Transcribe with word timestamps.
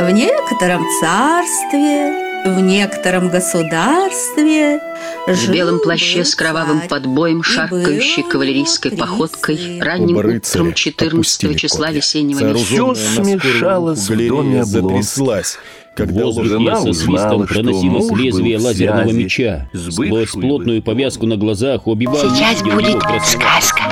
В 0.00 0.10
некотором 0.12 0.86
царстве, 0.98 2.42
в 2.46 2.60
некотором 2.62 3.28
государстве 3.28 4.80
В 5.28 5.52
белом 5.52 5.78
плаще 5.78 6.24
с 6.24 6.34
кровавым 6.34 6.88
подбоем, 6.88 7.42
шаркающей 7.42 8.22
кавалерийской 8.22 8.92
походкой, 8.92 9.78
ранним 9.78 10.16
утром 10.16 10.72
14 10.72 11.54
числа 11.60 11.90
весеннего 11.90 12.54
Все 12.54 12.94
смешалось 12.94 14.08
в 14.08 14.28
доме 14.28 14.64
затряслась. 14.64 15.58
Когда 15.94 16.32
жена 16.32 16.76
со 16.76 16.88
узнала, 16.88 16.94
свистом 16.94 17.46
что 17.46 17.54
проносилось 17.54 18.10
лезвие 18.18 18.58
лазерного 18.58 19.02
связи 19.02 19.22
меча. 19.22 19.68
с 19.74 19.92
Сквозь 19.92 20.30
плотную 20.30 20.82
повязку 20.82 21.26
на 21.26 21.36
глазах 21.36 21.86
убивал... 21.86 22.16
Сейчас 22.16 22.62
будет 22.62 23.02
сказка. 23.26 23.82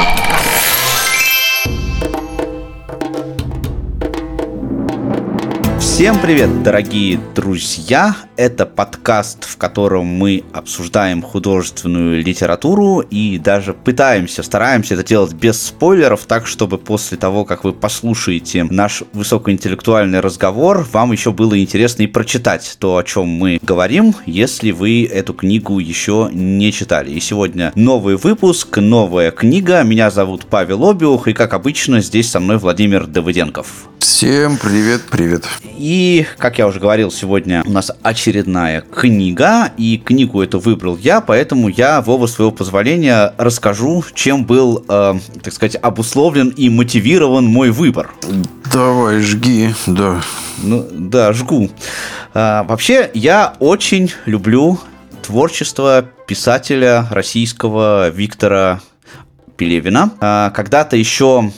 Всем 5.99 6.17
привет, 6.21 6.63
дорогие 6.63 7.19
друзья! 7.35 8.17
Это 8.37 8.67
подкаст, 8.67 9.43
в 9.43 9.57
котором 9.57 10.07
мы 10.07 10.45
обсуждаем 10.53 11.23
художественную 11.23 12.23
литературу 12.23 13.01
и 13.01 13.37
даже 13.37 13.75
пытаемся, 13.75 14.45
стараемся 14.45 14.95
это 14.95 15.03
делать 15.03 15.33
без 15.33 15.61
спойлеров, 15.61 16.25
так 16.27 16.47
чтобы 16.47 16.79
после 16.79 17.19
того, 17.19 17.45
как 17.45 17.65
вы 17.65 17.73
послушаете 17.73 18.63
наш 18.63 19.03
высокоинтеллектуальный 19.13 20.21
разговор, 20.21 20.87
вам 20.93 21.11
еще 21.11 21.33
было 21.33 21.61
интересно 21.61 22.05
и 22.05 22.07
прочитать 22.07 22.77
то, 22.79 22.97
о 22.97 23.03
чем 23.03 23.27
мы 23.27 23.59
говорим, 23.61 24.15
если 24.25 24.71
вы 24.71 25.05
эту 25.05 25.35
книгу 25.35 25.81
еще 25.81 26.31
не 26.33 26.71
читали. 26.71 27.11
И 27.11 27.19
сегодня 27.19 27.73
новый 27.75 28.15
выпуск, 28.15 28.79
новая 28.79 29.33
книга. 29.33 29.83
Меня 29.83 30.13
зовут 30.13 30.47
Павел 30.47 30.89
Обиух, 30.89 31.27
и 31.27 31.33
как 31.33 31.55
обычно 31.55 32.01
здесь 32.03 32.31
со 32.31 32.39
мной 32.39 32.59
Владимир 32.59 33.09
Давыденков. 33.09 33.89
Всем 34.11 34.57
привет, 34.57 35.03
привет. 35.11 35.47
И, 35.77 36.27
как 36.39 36.57
я 36.59 36.67
уже 36.67 36.81
говорил, 36.81 37.11
сегодня 37.11 37.63
у 37.67 37.71
нас 37.71 37.93
очередная 38.03 38.81
книга, 38.81 39.71
и 39.77 39.99
книгу 39.99 40.41
эту 40.41 40.59
выбрал 40.61 40.97
я, 40.97 41.21
поэтому 41.21 41.69
я, 41.69 42.01
Вова, 42.01 42.27
своего 42.27 42.51
позволения, 42.51 43.35
расскажу, 43.37 44.03
чем 44.15 44.47
был, 44.47 44.83
э, 44.89 45.15
так 45.43 45.53
сказать, 45.53 45.77
обусловлен 45.81 46.49
и 46.49 46.71
мотивирован 46.71 47.45
мой 47.45 47.71
выбор. 47.71 48.11
Давай, 48.73 49.21
жги, 49.21 49.75
да. 49.87 50.23
Ну, 50.63 50.89
да, 50.91 51.35
жгу. 51.35 51.71
А, 52.33 52.63
вообще, 52.63 53.11
я 53.13 53.57
очень 53.59 54.11
люблю 54.25 54.81
творчество 55.21 56.03
писателя 56.27 57.07
российского 57.11 58.09
Виктора 58.09 58.81
Пелевина. 59.59 60.13
А, 60.19 60.49
когда-то 60.49 60.97
еще 60.97 61.53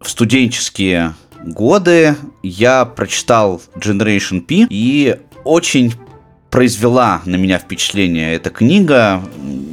в 0.00 0.08
студенческие 0.08 1.14
годы 1.46 2.16
я 2.42 2.84
прочитал 2.84 3.62
Generation 3.76 4.40
P 4.40 4.66
и 4.68 5.16
очень 5.44 5.94
произвела 6.50 7.20
на 7.24 7.36
меня 7.36 7.58
впечатление 7.58 8.34
эта 8.34 8.50
книга. 8.50 9.22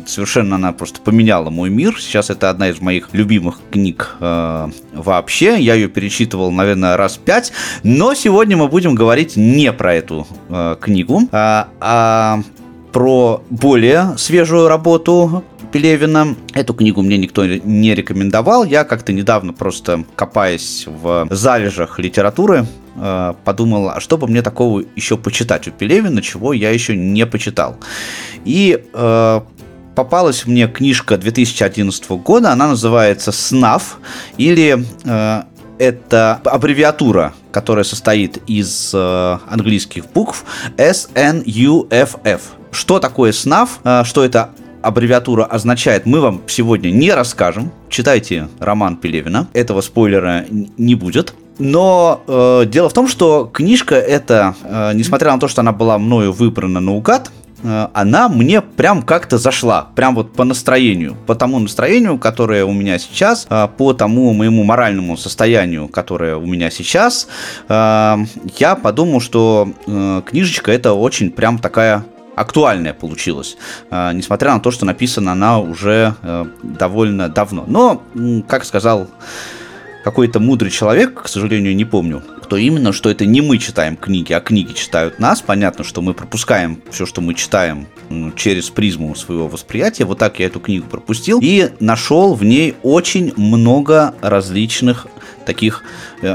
Совершенно 0.06 0.56
она 0.56 0.74
просто 0.74 1.00
поменяла 1.00 1.50
мой 1.50 1.70
мир. 1.70 1.96
Сейчас 2.00 2.30
это 2.30 2.50
одна 2.50 2.70
из 2.70 2.82
моих 2.82 3.10
любимых 3.14 3.60
книг 3.72 4.16
э, 4.20 4.70
вообще. 4.94 5.60
Я 5.62 5.76
ее 5.76 5.88
перечитывал, 5.88 6.52
наверное, 6.52 6.98
раз 6.98 7.18
пять. 7.18 7.54
Но 7.84 8.14
сегодня 8.16 8.58
мы 8.58 8.68
будем 8.68 8.96
говорить 8.96 9.38
не 9.38 9.72
про 9.72 9.94
эту 9.94 10.28
э, 10.50 10.76
книгу, 10.82 11.22
а, 11.32 11.70
а 11.80 12.42
про 12.94 13.44
более 13.50 14.18
свежую 14.18 14.68
работу 14.68 15.44
Пелевина. 15.72 16.36
Эту 16.54 16.76
книгу 16.76 17.02
мне 17.02 17.18
никто 17.18 17.46
не 17.46 17.96
рекомендовал. 17.96 18.64
Я 18.64 18.84
как-то 18.84 19.12
недавно 19.12 19.52
просто 19.52 20.06
копаясь 20.16 20.86
в 20.86 21.28
залежах 21.32 21.98
литературы, 21.98 22.68
э, 22.96 23.34
подумал, 23.44 23.90
а 23.90 24.00
что 24.00 24.18
бы 24.20 24.28
мне 24.28 24.44
такого 24.44 24.84
еще 24.96 25.18
почитать 25.18 25.68
у 25.68 25.72
Пелевина, 25.72 26.22
чего 26.22 26.54
я 26.54 26.70
еще 26.70 26.96
не 26.96 27.26
почитал. 27.26 27.78
И 28.46 28.86
э, 28.94 29.42
попалась 29.96 30.46
мне 30.46 30.68
книжка 30.68 31.18
2011 31.18 32.10
года, 32.12 32.52
она 32.52 32.68
называется 32.68 33.32
«СНАФ» 33.32 33.98
или 34.38 34.86
э, 35.04 35.44
это 35.80 36.40
аббревиатура, 36.46 37.34
которая 37.52 37.84
состоит 37.84 38.38
из 38.48 38.92
э, 38.94 39.38
английских 39.50 40.06
букв 40.06 40.46
SNUFF. 40.78 42.42
Что 42.74 43.00
такое 43.00 43.32
СНАФ, 43.32 43.80
э, 43.84 44.04
что 44.04 44.26
это 44.26 44.50
аббревиатура 44.82 45.46
означает, 45.46 46.06
мы 46.06 46.20
вам 46.20 46.42
сегодня 46.48 46.90
не 46.90 47.12
расскажем. 47.12 47.72
Читайте 47.90 48.50
роман 48.60 48.98
Пелевина, 48.98 49.48
этого 49.54 49.82
спойлера 49.82 50.46
не 50.50 50.96
будет. 50.96 51.34
Но 51.60 52.24
э, 52.28 52.66
дело 52.68 52.90
в 52.90 52.94
том, 52.94 53.08
что 53.08 53.50
книжка 53.52 53.96
эта, 53.96 54.56
э, 54.64 54.92
несмотря 54.96 55.32
на 55.32 55.40
то, 55.40 55.48
что 55.48 55.62
она 55.62 55.72
была 55.72 56.00
мною 56.00 56.34
выбрана 56.34 56.80
наугад, 56.80 57.32
э, 57.62 57.88
она 57.94 58.28
мне 58.28 58.62
прям 58.62 59.04
как-то 59.04 59.38
зашла, 59.38 59.90
прям 59.96 60.16
вот 60.16 60.34
по 60.34 60.44
настроению, 60.44 61.16
по 61.28 61.36
тому 61.36 61.60
настроению, 61.60 62.18
которое 62.18 62.66
у 62.66 62.74
меня 62.74 62.98
сейчас, 62.98 63.46
э, 63.52 63.68
по 63.78 63.94
тому 63.94 64.34
моему 64.34 64.64
моральному 64.64 65.16
состоянию, 65.16 65.88
которое 65.88 66.38
у 66.38 66.46
меня 66.48 66.72
сейчас, 66.72 67.28
я 67.70 68.78
подумал, 68.82 69.22
что 69.22 69.70
книжечка 70.26 70.72
это 70.72 70.94
очень 70.94 71.30
прям 71.30 71.60
такая 71.60 72.04
актуальная 72.36 72.94
получилась, 72.94 73.58
э, 73.90 74.12
несмотря 74.14 74.54
на 74.54 74.60
то, 74.60 74.72
что 74.72 74.86
написана 74.86 75.34
она 75.34 75.60
уже 75.60 76.16
э, 76.22 76.46
довольно 76.64 77.30
давно. 77.30 77.66
Но, 77.68 78.04
как 78.48 78.66
сказал 78.66 79.08
какой-то 80.04 80.40
мудрый 80.40 80.70
человек, 80.70 81.24
к 81.24 81.28
сожалению, 81.28 81.76
не 81.76 81.86
помню, 81.86 82.22
кто 82.42 82.58
именно, 82.58 82.92
что 82.92 83.10
это 83.10 83.26
не 83.26 83.42
мы 83.42 83.58
читаем 83.58 83.96
книги, 83.96 84.34
а 84.34 84.42
книги 84.42 84.74
читают 84.74 85.18
нас. 85.18 85.42
Понятно, 85.42 85.84
что 85.86 86.02
мы 86.02 86.14
пропускаем 86.14 86.82
все, 86.92 87.06
что 87.06 87.22
мы 87.22 87.34
читаем 87.34 87.88
через 88.36 88.70
призму 88.70 89.16
своего 89.16 89.48
восприятия. 89.48 90.04
Вот 90.04 90.20
так 90.20 90.40
я 90.40 90.48
эту 90.48 90.60
книгу 90.60 90.86
пропустил 90.88 91.40
и 91.42 91.72
нашел 91.80 92.36
в 92.36 92.44
ней 92.44 92.76
очень 92.84 93.34
много 93.38 94.14
различных 94.22 95.08
таких 95.46 95.84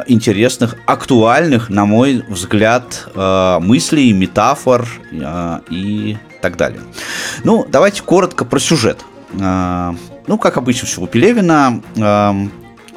интересных, 0.06 0.76
актуальных, 0.86 1.70
на 1.70 1.84
мой 1.84 2.24
взгляд, 2.28 3.08
э, 3.14 3.58
мыслей, 3.60 4.12
метафор 4.12 4.86
э, 5.12 5.60
и 5.70 6.16
так 6.40 6.56
далее. 6.56 6.80
Ну, 7.44 7.66
давайте 7.68 8.02
коротко 8.02 8.44
про 8.44 8.58
сюжет. 8.58 9.04
Э, 9.38 9.92
ну, 10.26 10.38
как 10.38 10.56
обычно, 10.56 10.86
все 10.86 11.00
у 11.00 11.06
Пелевина 11.06 11.82
э, 11.96 12.48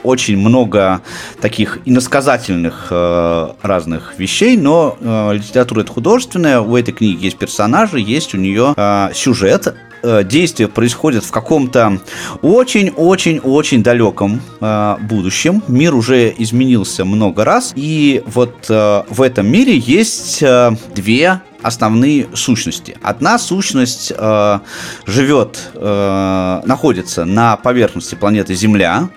очень 0.03 0.37
много 0.37 1.01
таких 1.39 1.79
иносказательных 1.85 2.87
э, 2.89 3.49
разных 3.61 4.17
вещей, 4.17 4.57
но 4.57 4.97
э, 4.99 5.33
литература 5.33 5.81
это 5.81 5.91
художественная, 5.91 6.61
у 6.61 6.75
этой 6.75 6.93
книги 6.93 7.25
есть 7.25 7.37
персонажи, 7.37 7.99
есть 7.99 8.33
у 8.33 8.37
нее 8.37 8.73
э, 8.75 9.09
сюжет, 9.13 9.75
э, 10.03 10.23
действие 10.23 10.67
происходит 10.67 11.23
в 11.23 11.31
каком-то 11.31 11.99
очень-очень-очень 12.41 13.83
далеком 13.83 14.41
э, 14.59 14.95
будущем. 15.01 15.63
Мир 15.67 15.95
уже 15.95 16.33
изменился 16.37 17.05
много 17.05 17.45
раз, 17.45 17.73
и 17.75 18.23
вот 18.25 18.65
э, 18.69 19.03
в 19.09 19.21
этом 19.21 19.47
мире 19.47 19.77
есть 19.77 20.41
э, 20.41 20.71
две 20.95 21.41
основные 21.63 22.27
сущности. 22.33 22.97
Одна 23.01 23.37
сущность 23.37 24.11
э, 24.15 24.59
живет, 25.05 25.71
э, 25.73 26.61
находится 26.65 27.25
на 27.25 27.57
поверхности 27.57 28.15
планеты 28.15 28.55
Земля. 28.55 29.09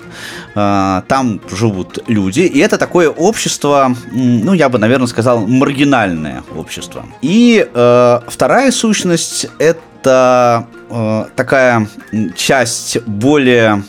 Э, 0.55 1.03
там 1.09 1.41
живут 1.51 1.99
люди. 2.07 2.41
И 2.41 2.59
это 2.59 2.79
такое 2.79 3.09
общество, 3.11 3.95
ну, 4.13 4.53
я 4.53 4.69
бы, 4.69 4.79
наверное, 4.79 5.07
сказал, 5.07 5.47
маргинальное 5.47 6.43
общество. 6.57 7.05
И 7.23 7.67
э, 7.73 8.21
вторая 8.29 8.71
сущность 8.71 9.47
это 9.59 10.67
э, 10.95 11.25
такая 11.37 11.89
часть 12.37 13.01
более, 13.03 13.83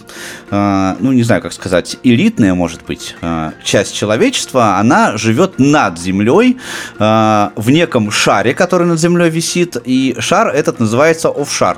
э, 0.50 0.96
ну 1.00 1.12
не 1.12 1.24
знаю, 1.24 1.42
как 1.42 1.54
сказать, 1.54 1.98
элитная, 2.04 2.54
может 2.54 2.84
быть, 2.86 3.16
э, 3.22 3.52
часть 3.64 3.96
человечества, 3.96 4.78
она 4.78 5.18
живет 5.18 5.60
над 5.60 6.00
землей 6.00 6.58
в 6.98 7.70
неком 7.70 8.12
шаре, 8.12 8.54
который 8.54 8.88
над 8.88 9.00
землей 9.00 9.30
висит, 9.30 9.78
и 9.86 10.16
шар 10.20 10.48
этот 10.50 10.80
называется 10.80 11.30
офшар. 11.30 11.78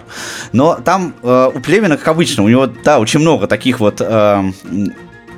Но 0.54 0.76
там 0.76 1.14
у 1.22 1.60
Племена, 1.60 1.98
как 1.98 2.08
обычно, 2.08 2.44
у 2.44 2.50
него, 2.50 2.68
да, 2.68 3.00
очень 3.00 3.20
много 3.20 3.48
таких 3.48 3.80
вот 3.80 4.02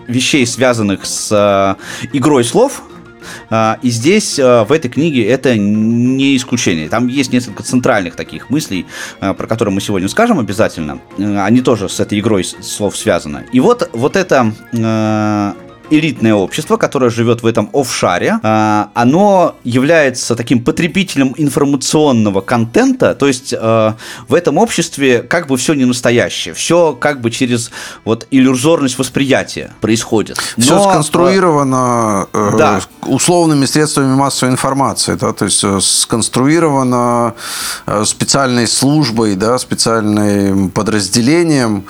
вещей, 0.08 0.46
связанных 0.46 1.06
с 1.06 1.78
игрой 2.14 2.44
слов, 2.44 2.84
И 3.81 3.90
здесь, 3.90 4.40
а, 4.40 4.64
в 4.66 4.72
этой 4.72 4.90
книге, 4.90 5.28
это 5.28 5.58
не 5.58 6.36
исключение. 6.36 6.90
Там 6.90 7.08
есть 7.08 7.34
несколько 7.34 7.64
центральных 7.64 8.16
таких 8.16 8.50
мыслей, 8.50 8.86
а, 9.20 9.34
про 9.34 9.48
которые 9.48 9.74
мы 9.74 9.81
сегодня 9.81 10.08
скажем 10.10 10.40
обязательно. 10.40 11.00
Э, 11.18 11.40
Они 11.44 11.62
тоже 11.62 11.90
с 11.90 12.00
этой 12.00 12.20
игрой 12.20 12.44
слов 12.44 12.98
связаны. 12.98 13.46
И 13.52 13.60
вот, 13.60 13.90
вот 13.94 14.16
эта 14.16 14.54
э, 14.74 15.54
элитное 15.90 16.34
общество, 16.34 16.78
которое 16.78 17.10
живет 17.10 17.44
в 17.44 17.46
этом 17.46 17.70
офшаре, 17.74 18.40
а, 18.44 18.90
оно 18.94 19.56
является 19.64 20.36
таким 20.36 20.64
потребителем 20.64 21.34
информационного 21.38 22.42
контента, 22.42 23.16
то 23.16 23.28
есть 23.28 23.54
а, 23.58 23.96
в 24.28 24.34
этом 24.34 24.58
обществе 24.58 25.22
как 25.22 25.48
бы 25.48 25.58
все 25.58 25.74
не 25.74 25.86
настоящее, 25.86 26.54
все 26.54 26.94
как 26.94 27.22
бы 27.22 27.32
через 27.32 27.72
вот 28.06 28.28
иллюзорность 28.32 28.98
восприятия 28.98 29.72
происходит. 29.82 30.38
Но, 30.58 30.64
все 30.64 30.84
сконструировано 30.84 32.28
э, 32.34 32.52
да. 32.58 32.82
условными 33.06 33.66
средствами 33.66 34.14
массовой 34.16 34.52
информации, 34.52 35.16
да, 35.16 35.34
то 35.34 35.46
есть 35.46 35.64
э, 35.64 35.80
сконструировано 35.82 37.36
э, 37.86 38.04
специальной 38.06 38.68
службой, 38.68 39.36
да, 39.36 39.58
специальным 39.58 40.70
подразделением, 40.70 41.86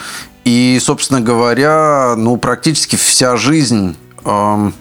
и, 0.50 0.80
собственно 0.80 1.22
говоря, 1.22 2.16
ну, 2.18 2.38
практически 2.38 2.96
вся 2.96 3.38
жизнь 3.38 3.96
э, 4.26 4.72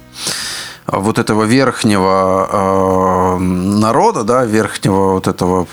вот 0.86 1.18
этого 1.18 1.44
верхнего 1.44 2.48
э, 2.50 3.38
народа, 3.38 4.24
да, 4.24 4.46
верхнего 4.46 5.12
вот 5.12 5.28
этого, 5.28 5.66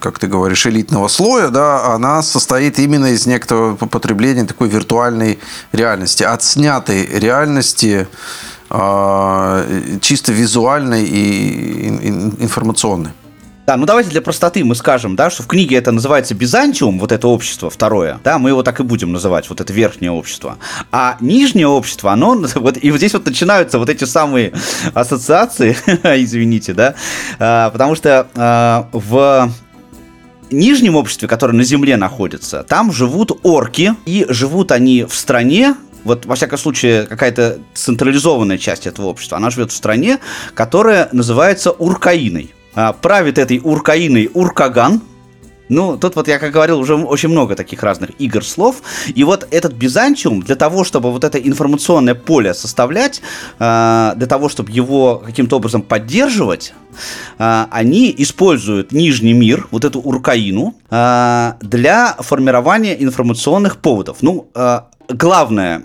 как 0.00 0.18
ты 0.18 0.26
говоришь, 0.26 0.66
элитного 0.66 1.08
слоя, 1.08 1.48
да, 1.48 1.94
она 1.94 2.22
состоит 2.22 2.78
именно 2.78 3.12
из 3.12 3.26
некоторого 3.26 3.76
потребления 3.76 4.46
такой 4.46 4.68
виртуальной 4.68 5.38
реальности, 5.72 6.22
отснятой 6.22 7.04
реальности, 7.04 8.08
э, 8.70 9.98
чисто 10.00 10.32
визуальной 10.32 11.04
и 11.04 11.88
информационной. 12.38 13.12
Да, 13.70 13.76
ну 13.76 13.86
давайте 13.86 14.10
для 14.10 14.20
простоты 14.20 14.64
мы 14.64 14.74
скажем, 14.74 15.14
да, 15.14 15.30
что 15.30 15.44
в 15.44 15.46
книге 15.46 15.76
это 15.76 15.92
называется 15.92 16.34
Бизантиум, 16.34 16.98
вот 16.98 17.12
это 17.12 17.28
общество 17.28 17.70
второе, 17.70 18.18
да, 18.24 18.40
мы 18.40 18.50
его 18.50 18.64
так 18.64 18.80
и 18.80 18.82
будем 18.82 19.12
называть, 19.12 19.48
вот 19.48 19.60
это 19.60 19.72
верхнее 19.72 20.10
общество. 20.10 20.58
А 20.90 21.16
нижнее 21.20 21.68
общество, 21.68 22.10
оно, 22.10 22.34
вот, 22.56 22.78
и 22.82 22.90
вот 22.90 22.96
здесь 22.96 23.12
вот 23.12 23.26
начинаются 23.26 23.78
вот 23.78 23.88
эти 23.88 24.02
самые 24.02 24.54
ассоциации, 24.92 25.76
извините, 26.02 26.72
да, 26.74 26.96
а, 27.38 27.70
потому 27.70 27.94
что 27.94 28.26
а, 28.34 28.88
в 28.90 29.52
нижнем 30.50 30.96
обществе, 30.96 31.28
которое 31.28 31.52
на 31.52 31.62
земле 31.62 31.96
находится, 31.96 32.64
там 32.64 32.90
живут 32.90 33.38
орки, 33.44 33.94
и 34.04 34.26
живут 34.30 34.72
они 34.72 35.04
в 35.04 35.14
стране, 35.14 35.76
вот, 36.02 36.26
во 36.26 36.34
всяком 36.34 36.58
случае, 36.58 37.06
какая-то 37.06 37.60
централизованная 37.74 38.58
часть 38.58 38.88
этого 38.88 39.06
общества, 39.06 39.36
она 39.36 39.50
живет 39.50 39.70
в 39.70 39.76
стране, 39.76 40.18
которая 40.54 41.08
называется 41.12 41.70
Уркаиной. 41.70 42.52
А, 42.74 42.92
правит 42.92 43.38
этой 43.38 43.60
Уркаиной 43.62 44.30
Уркаган. 44.32 45.02
Ну, 45.68 45.96
тут 45.96 46.16
вот 46.16 46.26
я, 46.26 46.40
как 46.40 46.50
говорил, 46.50 46.80
уже 46.80 46.96
очень 46.96 47.28
много 47.28 47.54
таких 47.54 47.84
разных 47.84 48.10
игр 48.18 48.44
слов. 48.44 48.82
И 49.14 49.22
вот 49.22 49.46
этот 49.52 49.72
Бизантиум, 49.72 50.42
для 50.42 50.56
того, 50.56 50.82
чтобы 50.82 51.12
вот 51.12 51.22
это 51.22 51.38
информационное 51.38 52.16
поле 52.16 52.54
составлять, 52.54 53.22
а, 53.60 54.14
для 54.16 54.26
того, 54.26 54.48
чтобы 54.48 54.72
его 54.72 55.22
каким-то 55.24 55.56
образом 55.56 55.82
поддерживать, 55.82 56.74
а, 57.38 57.68
они 57.70 58.12
используют 58.18 58.90
Нижний 58.90 59.32
мир, 59.32 59.68
вот 59.70 59.84
эту 59.84 60.00
Уркаину, 60.00 60.74
для 60.90 62.16
формирования 62.18 63.00
информационных 63.00 63.76
поводов. 63.76 64.18
Ну, 64.22 64.48
главное 65.08 65.84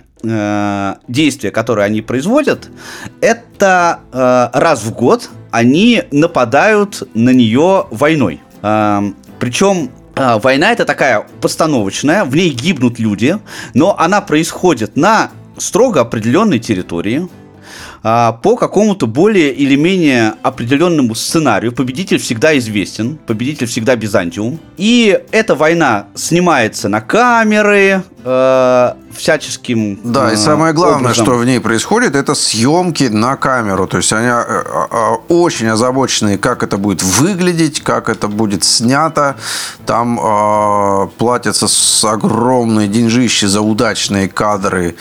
действие, 1.06 1.52
которое 1.52 1.82
они 1.86 2.02
производят, 2.02 2.68
это 3.20 4.00
раз 4.52 4.82
в 4.82 4.92
год 4.92 5.30
они 5.56 6.02
нападают 6.10 7.02
на 7.14 7.30
нее 7.30 7.86
войной. 7.90 8.40
Причем 8.60 9.90
а, 10.14 10.38
Война 10.38 10.72
это 10.72 10.84
такая 10.84 11.26
постановочная, 11.40 12.24
в 12.24 12.34
ней 12.34 12.50
гибнут 12.50 12.98
люди, 12.98 13.38
но 13.74 13.98
она 13.98 14.20
происходит 14.20 14.96
на 14.96 15.30
строго 15.58 16.00
определенной 16.00 16.58
территории, 16.58 17.28
а, 18.02 18.32
по 18.32 18.56
какому-то 18.56 19.06
более 19.06 19.52
или 19.52 19.76
менее 19.76 20.34
определенному 20.42 21.14
сценарию. 21.14 21.72
Победитель 21.72 22.18
всегда 22.18 22.56
известен, 22.56 23.18
победитель 23.26 23.66
всегда 23.66 23.96
Бизантиум. 23.96 24.58
И 24.76 25.18
эта 25.32 25.54
война 25.54 26.06
снимается 26.14 26.88
на 26.88 27.00
камеры, 27.00 28.02
э, 28.26 28.92
всяческим 29.14 29.98
Да, 30.02 30.32
и 30.32 30.36
самое 30.36 30.72
главное, 30.72 31.10
образом. 31.10 31.24
что 31.24 31.36
в 31.36 31.44
ней 31.44 31.60
происходит, 31.60 32.16
это 32.16 32.34
съемки 32.34 33.04
на 33.04 33.36
камеру. 33.36 33.86
То 33.86 33.98
есть 33.98 34.12
они 34.12 34.26
э, 34.28 34.64
э, 34.90 35.14
очень 35.28 35.68
озабочены, 35.68 36.36
как 36.36 36.62
это 36.62 36.76
будет 36.76 37.02
выглядеть, 37.02 37.82
как 37.82 38.08
это 38.08 38.28
будет 38.28 38.64
снято. 38.64 39.36
Там 39.86 40.18
э, 40.20 41.08
платятся 41.18 41.68
с 41.68 42.04
огромные 42.04 42.88
деньжищи 42.88 43.46
за 43.46 43.60
удачные 43.60 44.28
кадры 44.28 44.96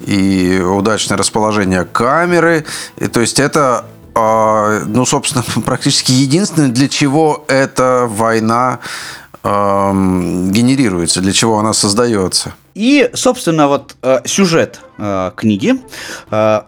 и 0.00 0.60
удачное 0.60 1.16
расположение 1.16 1.84
камеры. 1.84 2.64
И, 2.96 3.06
то 3.06 3.20
есть 3.20 3.40
это 3.40 3.84
ну, 4.16 5.04
собственно, 5.04 5.44
практически 5.66 6.12
единственное, 6.12 6.68
для 6.68 6.88
чего 6.88 7.44
эта 7.48 8.06
война 8.08 8.78
генерируется, 9.42 11.20
для 11.20 11.32
чего 11.32 11.58
она 11.58 11.72
создается. 11.72 12.54
И, 12.74 13.08
собственно, 13.14 13.68
вот 13.68 13.96
э, 14.02 14.20
сюжет 14.24 14.80
э, 14.98 15.30
книги, 15.36 15.74
э, 16.30 16.60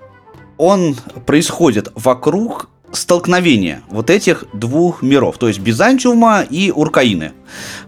он 0.57 0.97
происходит 1.27 1.91
вокруг 1.95 2.69
столкновения 2.97 3.83
вот 3.89 4.11
этих 4.11 4.45
двух 4.53 5.03
миров, 5.03 5.39
то 5.39 5.49
есть 5.49 5.61
Бизантиума 5.61 6.43
и 6.49 6.71
Уркаины. 6.71 7.33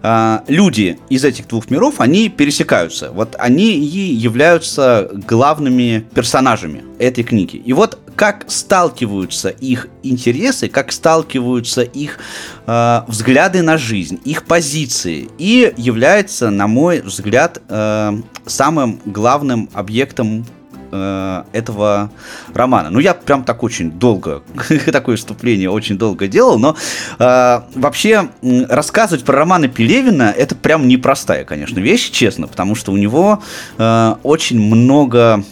А, 0.01 0.43
люди 0.47 0.99
из 1.09 1.25
этих 1.25 1.47
двух 1.47 1.69
миров, 1.69 1.95
они 1.99 2.29
пересекаются. 2.29 3.11
Вот 3.11 3.35
они 3.37 3.73
и 3.73 4.13
являются 4.13 5.09
главными 5.13 6.05
персонажами 6.13 6.83
этой 6.99 7.23
книги. 7.23 7.57
И 7.57 7.73
вот 7.73 7.99
как 8.15 8.45
сталкиваются 8.47 9.47
их 9.47 9.87
интересы, 10.03 10.67
как 10.67 10.91
сталкиваются 10.91 11.83
их 11.83 12.19
э, 12.67 13.01
взгляды 13.07 13.61
на 13.61 13.77
жизнь, 13.77 14.19
их 14.25 14.43
позиции, 14.43 15.29
и 15.37 15.73
является, 15.77 16.49
на 16.49 16.67
мой 16.67 16.99
взгляд, 16.99 17.61
э, 17.69 18.21
самым 18.45 18.99
главным 19.05 19.69
объектом 19.73 20.45
э, 20.91 21.43
этого 21.53 22.11
романа. 22.53 22.89
Ну, 22.89 22.99
я 22.99 23.13
прям 23.13 23.43
так 23.43 23.63
очень 23.63 23.91
долго, 23.91 24.43
такое 24.91 25.17
вступление 25.17 25.69
очень 25.69 25.97
долго 25.97 26.27
делал, 26.27 26.59
но 26.59 26.75
э, 27.17 27.61
вообще 27.75 28.29
рассказывать 28.41 29.23
про 29.23 29.37
романы 29.37 29.67
Пелевина 29.67 30.33
это 30.35 30.55
прям 30.55 30.87
непростая, 30.87 31.45
конечно, 31.45 31.79
вещь, 31.79 32.11
честно, 32.11 32.47
потому 32.47 32.75
что 32.75 32.91
у 32.91 32.97
него 32.97 33.41
э, 33.77 34.15
очень 34.23 34.59
много 34.59 35.43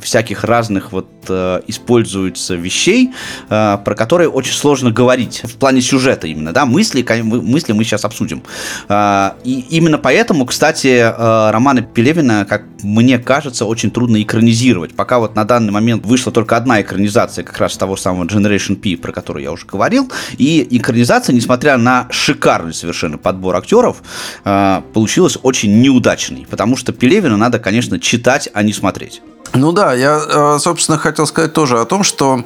всяких 0.00 0.44
разных 0.44 0.92
вот 0.92 1.08
э, 1.28 1.60
используется 1.66 2.54
вещей, 2.54 3.12
про 3.48 3.94
которые 3.96 4.28
очень 4.28 4.52
сложно 4.52 4.90
говорить 4.90 5.42
в 5.44 5.56
плане 5.56 5.80
сюжета 5.80 6.26
именно, 6.26 6.52
да, 6.52 6.66
мысли, 6.66 7.04
мысли 7.22 7.72
мы 7.72 7.84
сейчас 7.84 8.04
обсудим. 8.04 8.42
И 9.44 9.64
именно 9.70 9.98
поэтому, 9.98 10.46
кстати, 10.46 11.00
романы 11.50 11.82
Пелевина, 11.82 12.46
как 12.48 12.62
мне 12.82 13.18
кажется, 13.18 13.64
очень 13.64 13.90
трудно 13.90 14.22
экранизировать 14.22 14.79
экранизировать. 14.80 14.96
Пока 14.96 15.18
вот 15.18 15.34
на 15.34 15.44
данный 15.44 15.72
момент 15.72 16.06
вышла 16.06 16.32
только 16.32 16.56
одна 16.56 16.80
экранизация 16.80 17.44
как 17.44 17.58
раз 17.58 17.76
того 17.76 17.96
самого 17.96 18.24
Generation 18.24 18.76
P, 18.76 19.00
про 19.00 19.12
который 19.12 19.42
я 19.42 19.52
уже 19.52 19.66
говорил. 19.66 20.10
И 20.38 20.66
экранизация, 20.70 21.34
несмотря 21.34 21.76
на 21.76 22.06
шикарный 22.10 22.74
совершенно 22.74 23.18
подбор 23.18 23.56
актеров, 23.56 24.02
э, 24.44 24.82
получилась 24.92 25.38
очень 25.42 25.80
неудачной. 25.80 26.46
Потому 26.50 26.76
что 26.76 26.92
Пелевина 26.92 27.36
надо, 27.36 27.58
конечно, 27.58 27.98
читать, 27.98 28.48
а 28.54 28.62
не 28.62 28.72
смотреть. 28.72 29.22
Ну 29.54 29.72
да, 29.72 29.94
я, 29.94 30.20
э, 30.26 30.58
собственно, 30.58 30.98
хотел 30.98 31.26
сказать 31.26 31.52
тоже 31.52 31.78
о 31.80 31.84
том, 31.84 32.04
что 32.04 32.44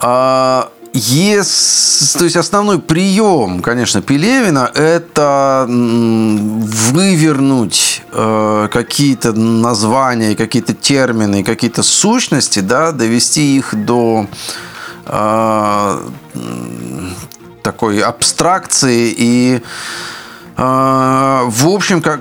а, 0.00 0.68
Yes, 0.94 2.16
то 2.16 2.24
есть 2.24 2.36
основной 2.36 2.78
прием, 2.78 3.62
конечно, 3.62 4.00
Пелевина– 4.00 4.70
это 4.74 5.66
вывернуть 6.86 8.02
э, 8.12 8.68
какие-то 8.70 9.32
названия, 9.32 10.36
какие-то 10.36 10.72
термины, 10.72 11.42
какие-то 11.42 11.82
сущности, 11.82 12.60
да, 12.60 12.92
довести 12.92 13.56
их 13.56 13.74
до 13.74 14.28
э, 15.06 16.00
такой 17.62 18.00
абстракции 18.00 19.12
и 19.18 19.62
в 20.56 21.68
общем, 21.68 22.00
как 22.00 22.20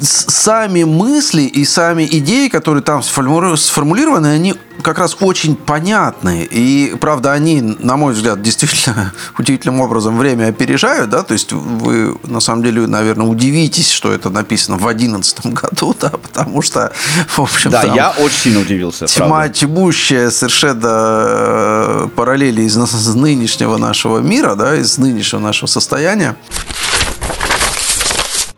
сами 0.00 0.84
мысли 0.84 1.42
и 1.42 1.64
сами 1.64 2.06
идеи, 2.10 2.48
которые 2.48 2.82
там 2.82 3.02
сформулированы, 3.02 4.28
они 4.28 4.54
как 4.82 4.98
раз 4.98 5.16
очень 5.20 5.56
понятны. 5.56 6.46
И, 6.50 6.94
правда, 7.00 7.32
они, 7.32 7.60
на 7.60 7.96
мой 7.96 8.12
взгляд, 8.12 8.42
действительно 8.42 9.12
удивительным 9.38 9.80
образом 9.80 10.18
время 10.18 10.48
опережают, 10.48 11.10
да, 11.10 11.22
то 11.22 11.32
есть 11.32 11.52
вы, 11.52 12.16
на 12.24 12.40
самом 12.40 12.62
деле, 12.62 12.86
наверное, 12.86 13.26
удивитесь, 13.26 13.90
что 13.90 14.12
это 14.12 14.30
написано 14.30 14.76
в 14.76 14.82
2011 14.82 15.46
году, 15.52 15.96
да, 16.00 16.10
потому 16.10 16.62
что, 16.62 16.92
в 17.28 17.40
общем 17.40 17.70
Да, 17.70 17.82
я 17.82 18.10
очень 18.10 18.38
сильно 18.38 18.60
удивился, 18.60 19.06
Тьма 19.06 19.28
правда. 19.28 19.54
тьмущая 19.54 20.30
совершенно 20.30 20.88
э, 20.88 22.08
параллели 22.14 22.62
из 22.62 22.76
нынешнего 23.14 23.78
нашего 23.78 24.18
мира, 24.18 24.54
да, 24.54 24.76
из 24.76 24.98
нынешнего 24.98 25.40
нашего 25.40 25.66
состояния. 25.66 26.36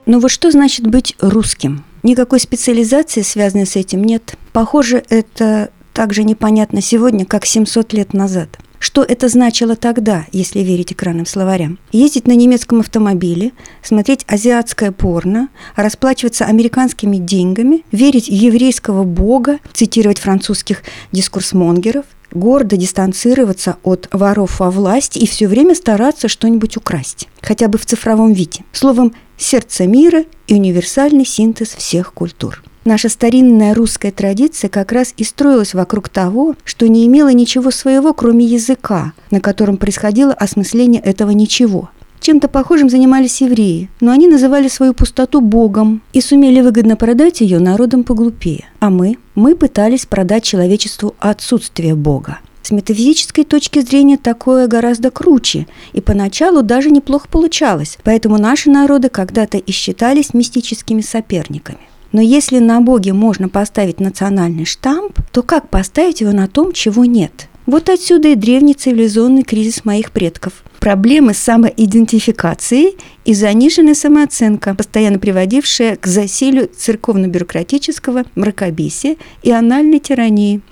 Ну 0.06 0.20
вот 0.20 0.30
что 0.30 0.52
значит 0.52 0.86
быть 0.86 1.16
русским? 1.18 1.84
Никакой 2.04 2.38
специализации, 2.38 3.22
связанной 3.22 3.66
с 3.66 3.74
этим, 3.74 4.04
нет. 4.04 4.36
Похоже, 4.52 5.02
это 5.08 5.70
так 5.92 6.14
же 6.14 6.22
непонятно 6.22 6.80
сегодня, 6.80 7.26
как 7.26 7.44
700 7.44 7.92
лет 7.92 8.14
назад. 8.14 8.48
Что 8.78 9.02
это 9.02 9.28
значило 9.28 9.74
тогда, 9.74 10.26
если 10.30 10.60
верить 10.60 10.92
экранным 10.92 11.26
словарям? 11.26 11.80
Ездить 11.90 12.28
на 12.28 12.36
немецком 12.36 12.80
автомобиле, 12.80 13.50
смотреть 13.82 14.24
азиатское 14.28 14.92
порно, 14.92 15.48
расплачиваться 15.74 16.44
американскими 16.44 17.16
деньгами, 17.16 17.84
верить 17.90 18.28
еврейского 18.28 19.02
бога, 19.02 19.58
цитировать 19.72 20.20
французских 20.20 20.84
дискурсмонгеров, 21.10 22.04
гордо 22.30 22.76
дистанцироваться 22.76 23.78
от 23.82 24.08
воров 24.12 24.60
во 24.60 24.70
власти 24.70 25.18
и 25.18 25.26
все 25.26 25.48
время 25.48 25.74
стараться 25.74 26.28
что-нибудь 26.28 26.76
украсть, 26.76 27.28
хотя 27.40 27.68
бы 27.68 27.78
в 27.78 27.86
цифровом 27.86 28.32
виде. 28.32 28.60
Словом, 28.72 29.14
сердце 29.36 29.86
мира 29.86 30.24
и 30.46 30.54
универсальный 30.54 31.24
синтез 31.24 31.68
всех 31.68 32.12
культур. 32.12 32.62
Наша 32.84 33.08
старинная 33.08 33.74
русская 33.74 34.12
традиция 34.12 34.68
как 34.68 34.92
раз 34.92 35.12
и 35.16 35.24
строилась 35.24 35.74
вокруг 35.74 36.08
того, 36.08 36.54
что 36.64 36.88
не 36.88 37.04
имела 37.06 37.32
ничего 37.32 37.72
своего, 37.72 38.14
кроме 38.14 38.44
языка, 38.44 39.12
на 39.32 39.40
котором 39.40 39.76
происходило 39.76 40.32
осмысление 40.32 41.02
этого 41.02 41.32
ничего. 41.32 41.90
Чем-то 42.20 42.48
похожим 42.48 42.88
занимались 42.88 43.40
евреи, 43.40 43.90
но 44.00 44.12
они 44.12 44.26
называли 44.26 44.68
свою 44.68 44.94
пустоту 44.94 45.40
Богом 45.40 46.00
и 46.12 46.20
сумели 46.20 46.60
выгодно 46.60 46.96
продать 46.96 47.40
ее 47.40 47.58
народам 47.58 48.04
поглупее. 48.04 48.66
А 48.80 48.90
мы? 48.90 49.16
Мы 49.34 49.54
пытались 49.54 50.06
продать 50.06 50.44
человечеству 50.44 51.14
отсутствие 51.18 51.94
Бога. 51.94 52.38
С 52.66 52.72
метафизической 52.72 53.44
точки 53.44 53.78
зрения 53.78 54.16
такое 54.16 54.66
гораздо 54.66 55.12
круче, 55.12 55.68
и 55.92 56.00
поначалу 56.00 56.64
даже 56.64 56.90
неплохо 56.90 57.28
получалось, 57.28 57.96
поэтому 58.02 58.38
наши 58.38 58.70
народы 58.70 59.08
когда-то 59.08 59.56
и 59.56 59.70
считались 59.70 60.34
мистическими 60.34 61.00
соперниками. 61.00 61.78
Но 62.10 62.20
если 62.20 62.58
на 62.58 62.80
Боге 62.80 63.12
можно 63.12 63.48
поставить 63.48 64.00
национальный 64.00 64.64
штамп, 64.64 65.16
то 65.30 65.44
как 65.44 65.68
поставить 65.68 66.22
его 66.22 66.32
на 66.32 66.48
том, 66.48 66.72
чего 66.72 67.04
нет? 67.04 67.46
Вот 67.66 67.88
отсюда 67.88 68.30
и 68.30 68.34
древний 68.34 68.74
цивилизационный 68.74 69.44
кризис 69.44 69.84
моих 69.84 70.10
предков. 70.10 70.64
Проблемы 70.80 71.34
с 71.34 71.38
самоидентификацией 71.38 72.96
и 73.24 73.32
заниженная 73.32 73.94
самооценка, 73.94 74.74
постоянно 74.74 75.20
приводившая 75.20 75.94
к 75.94 76.04
засилию 76.08 76.68
церковно-бюрократического 76.76 78.24
мракобесия 78.34 79.14
и 79.44 79.52
анальной 79.52 80.00
тирании. 80.00 80.62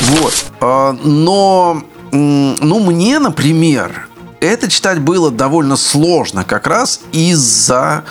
Вот. 0.00 0.44
А, 0.60 0.92
но, 1.04 1.82
ну, 2.12 2.80
мне, 2.80 3.18
например, 3.18 4.08
это 4.40 4.70
читать 4.70 5.00
было 5.00 5.30
довольно 5.30 5.76
сложно 5.76 6.44
как 6.44 6.66
раз 6.66 7.00
из-за 7.12 8.04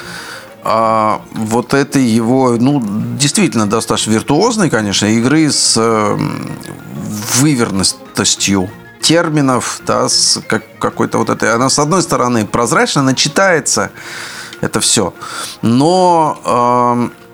а 0.68 1.22
вот 1.32 1.75
этой 1.75 2.01
его, 2.01 2.58
ну, 2.60 2.82
действительно 3.20 3.68
достаточно 3.68 4.13
виртуозной, 4.13 4.72
конечно, 4.72 5.06
игры 5.06 5.51
с 5.51 5.75
э, 5.77 6.18
выверенностью 7.39 8.72
терминов, 9.00 9.82
да, 9.86 10.10
с 10.10 10.42
как, 10.48 10.63
какой-то 10.80 11.20
вот 11.20 11.30
этой... 11.30 11.54
Она, 11.54 11.70
с 11.70 11.77
одной 11.77 12.01
стороны, 12.01 12.48
прозрачно, 12.48 13.01
она 13.01 13.13
читается, 13.13 13.92
это 14.62 14.80
все. 14.80 15.13
Но... 15.62 17.12
Э, 17.13 17.25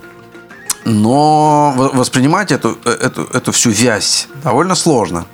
но 0.86 1.74
воспринимать 1.94 2.52
эту, 2.52 2.78
эту, 2.86 3.24
эту 3.34 3.52
всю 3.52 3.70
вязь 3.70 4.28
довольно 4.44 4.76
сложно. 4.76 5.26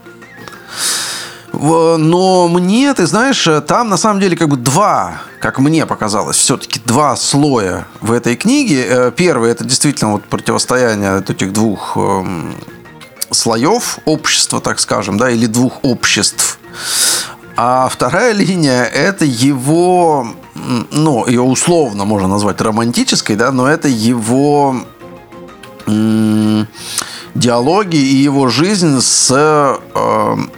Но 1.53 2.47
мне, 2.49 2.93
ты 2.93 3.07
знаешь, 3.07 3.47
там 3.67 3.89
на 3.89 3.97
самом 3.97 4.19
деле 4.19 4.37
как 4.37 4.49
бы 4.49 4.57
два, 4.57 5.21
как 5.39 5.59
мне 5.59 5.85
показалось, 5.85 6.37
все-таки 6.37 6.79
два 6.85 7.15
слоя 7.15 7.87
в 8.01 8.11
этой 8.11 8.35
книге. 8.35 8.85
Э, 8.87 9.11
первый 9.15 9.49
это 9.49 9.63
действительно 9.63 10.11
вот 10.11 10.23
противостояние 10.25 11.23
этих 11.27 11.53
двух 11.53 11.97
эм, 11.97 12.55
слоев 13.31 13.99
общества, 14.05 14.61
так 14.61 14.79
скажем, 14.79 15.17
да, 15.17 15.31
или 15.31 15.47
двух 15.47 15.83
обществ. 15.83 16.59
А 17.55 17.89
вторая 17.89 18.33
линия– 18.33 18.83
это 18.83 19.25
его, 19.25 20.27
ну, 20.91 21.25
ее 21.25 21.41
условно 21.41 22.05
можно 22.05 22.27
назвать 22.27 22.61
романтической, 22.61 23.35
да, 23.35 23.51
но 23.51 23.67
это 23.67 23.87
его 23.87 24.75
диалоги 27.35 27.95
и 27.95 28.15
его 28.15 28.49
жизнь 28.49 28.99
с, 28.99 29.31
э, 29.31 29.77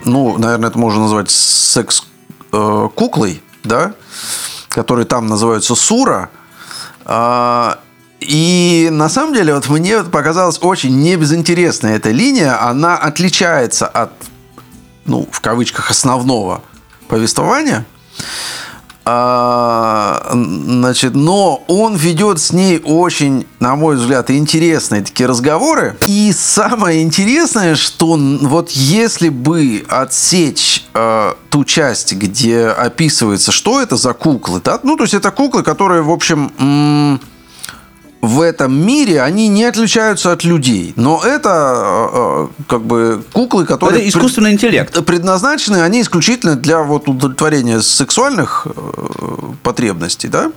ну, 0.06 0.38
наверное, 0.38 0.70
это 0.70 0.80
можно 0.80 1.02
назвать 1.04 1.30
секс-куклой, 1.30 3.34
э, 3.34 3.40
да, 3.64 3.94
которые 4.70 5.06
там 5.06 5.28
называются 5.28 5.76
Сура. 5.76 6.32
Э, 7.06 7.76
и 8.20 8.90
на 8.92 9.10
самом 9.10 9.34
деле 9.34 9.54
вот 9.54 9.70
мне 9.70 10.04
показалась 10.04 10.58
очень 10.62 11.00
небезынтересная 11.00 11.98
эта 11.98 12.12
линия. 12.12 12.62
Она 12.62 12.98
отличается 12.98 13.88
от, 13.88 14.12
ну, 15.06 15.28
в 15.32 15.42
кавычках, 15.42 15.92
основного 15.92 16.62
повествования– 17.08 17.86
а, 19.12 20.30
значит, 20.34 21.16
но 21.16 21.64
он 21.68 21.96
ведет 21.96 22.40
с 22.40 22.54
ней 22.54 22.80
очень, 22.84 23.48
на 23.60 23.76
мой 23.76 23.96
взгляд, 23.96 24.30
интересные 24.30 25.02
такие 25.02 25.28
разговоры. 25.28 25.98
И 26.06 26.32
самое 26.32 27.02
интересное, 27.02 27.76
что 27.76 28.20
вот 28.42 28.70
если 28.70 29.30
бы 29.30 29.84
отсечь 29.90 30.86
э, 30.94 31.34
ту 31.50 31.66
часть, 31.66 32.14
где 32.14 32.68
описывается, 32.68 33.52
что 33.52 33.82
это 33.82 33.98
за 33.98 34.14
куклы, 34.14 34.62
да, 34.64 34.80
ну, 34.84 34.96
то 34.96 35.06
есть 35.06 35.16
это 35.16 35.32
куклы, 35.32 35.64
которые, 35.64 36.04
в 36.04 36.12
общем, 36.12 37.20
в 38.22 38.42
этом 38.42 38.74
мире 38.74 39.22
они 39.22 39.48
не 39.48 39.64
отличаются 39.64 40.32
от 40.32 40.44
людей. 40.44 40.94
Но 40.96 41.22
это 41.24 42.10
э, 42.14 42.48
э, 42.60 42.64
как 42.68 42.82
бы 42.82 43.24
куклы, 43.32 43.66
которые... 43.66 44.00
Это 44.00 44.10
искусственный 44.10 44.52
интеллект. 44.52 45.06
Предназначены 45.06 45.78
они 45.78 46.02
исключительно 46.02 46.56
для 46.56 46.84
вот 46.84 47.08
удовлетворения 47.08 47.82
сексуальных 47.82 48.68
э, 48.68 48.72
потребностей, 49.64 50.28
да? 50.28 50.52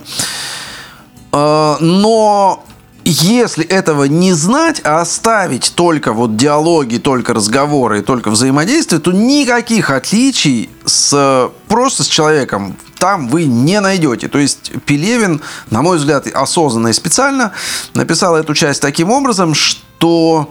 Но 1.31 2.63
если 3.05 3.65
этого 3.65 4.03
не 4.03 4.33
знать, 4.33 4.81
а 4.83 5.01
оставить 5.01 5.73
только 5.75 6.13
вот 6.13 6.37
диалоги, 6.37 6.97
только 6.97 7.33
разговоры 7.33 7.99
и 7.99 8.01
только 8.03 8.29
взаимодействие, 8.29 9.01
то 9.01 9.11
никаких 9.11 9.89
отличий 9.89 10.69
с 10.85 11.49
просто 11.67 12.03
с 12.03 12.07
человеком 12.07 12.75
там 13.03 13.27
вы 13.27 13.43
не 13.43 13.81
найдете. 13.81 14.29
То 14.29 14.39
есть 14.39 14.71
Пелевин, 14.85 15.41
на 15.69 15.81
мой 15.81 15.97
взгляд, 15.97 16.25
осознанно 16.27 16.87
и 16.87 16.93
специально 16.93 17.51
написал 17.93 18.37
эту 18.37 18.53
часть 18.53 18.81
таким 18.81 19.11
образом, 19.11 19.53
что 19.55 20.49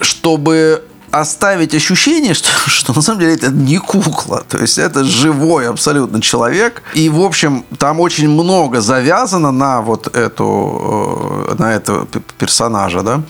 чтобы 0.00 0.82
оставить 1.10 1.74
ощущение, 1.74 2.32
что, 2.40 2.48
что 2.66 2.94
на 2.94 3.02
самом 3.02 3.20
деле 3.20 3.34
это 3.34 3.50
не 3.50 3.76
кукла, 3.76 4.42
то 4.48 4.56
есть 4.56 4.78
это 4.78 5.04
живой 5.04 5.68
абсолютно 5.68 6.22
человек. 6.22 6.82
И, 6.94 7.10
в 7.10 7.20
общем, 7.20 7.66
там 7.78 8.00
очень 8.00 8.30
много 8.30 8.80
завязано 8.80 9.52
на 9.52 9.82
вот 9.82 10.16
эту, 10.16 11.46
э, 11.50 11.56
на 11.58 11.74
этого 11.74 12.06
персонажа, 12.38 13.02
да. 13.02 13.20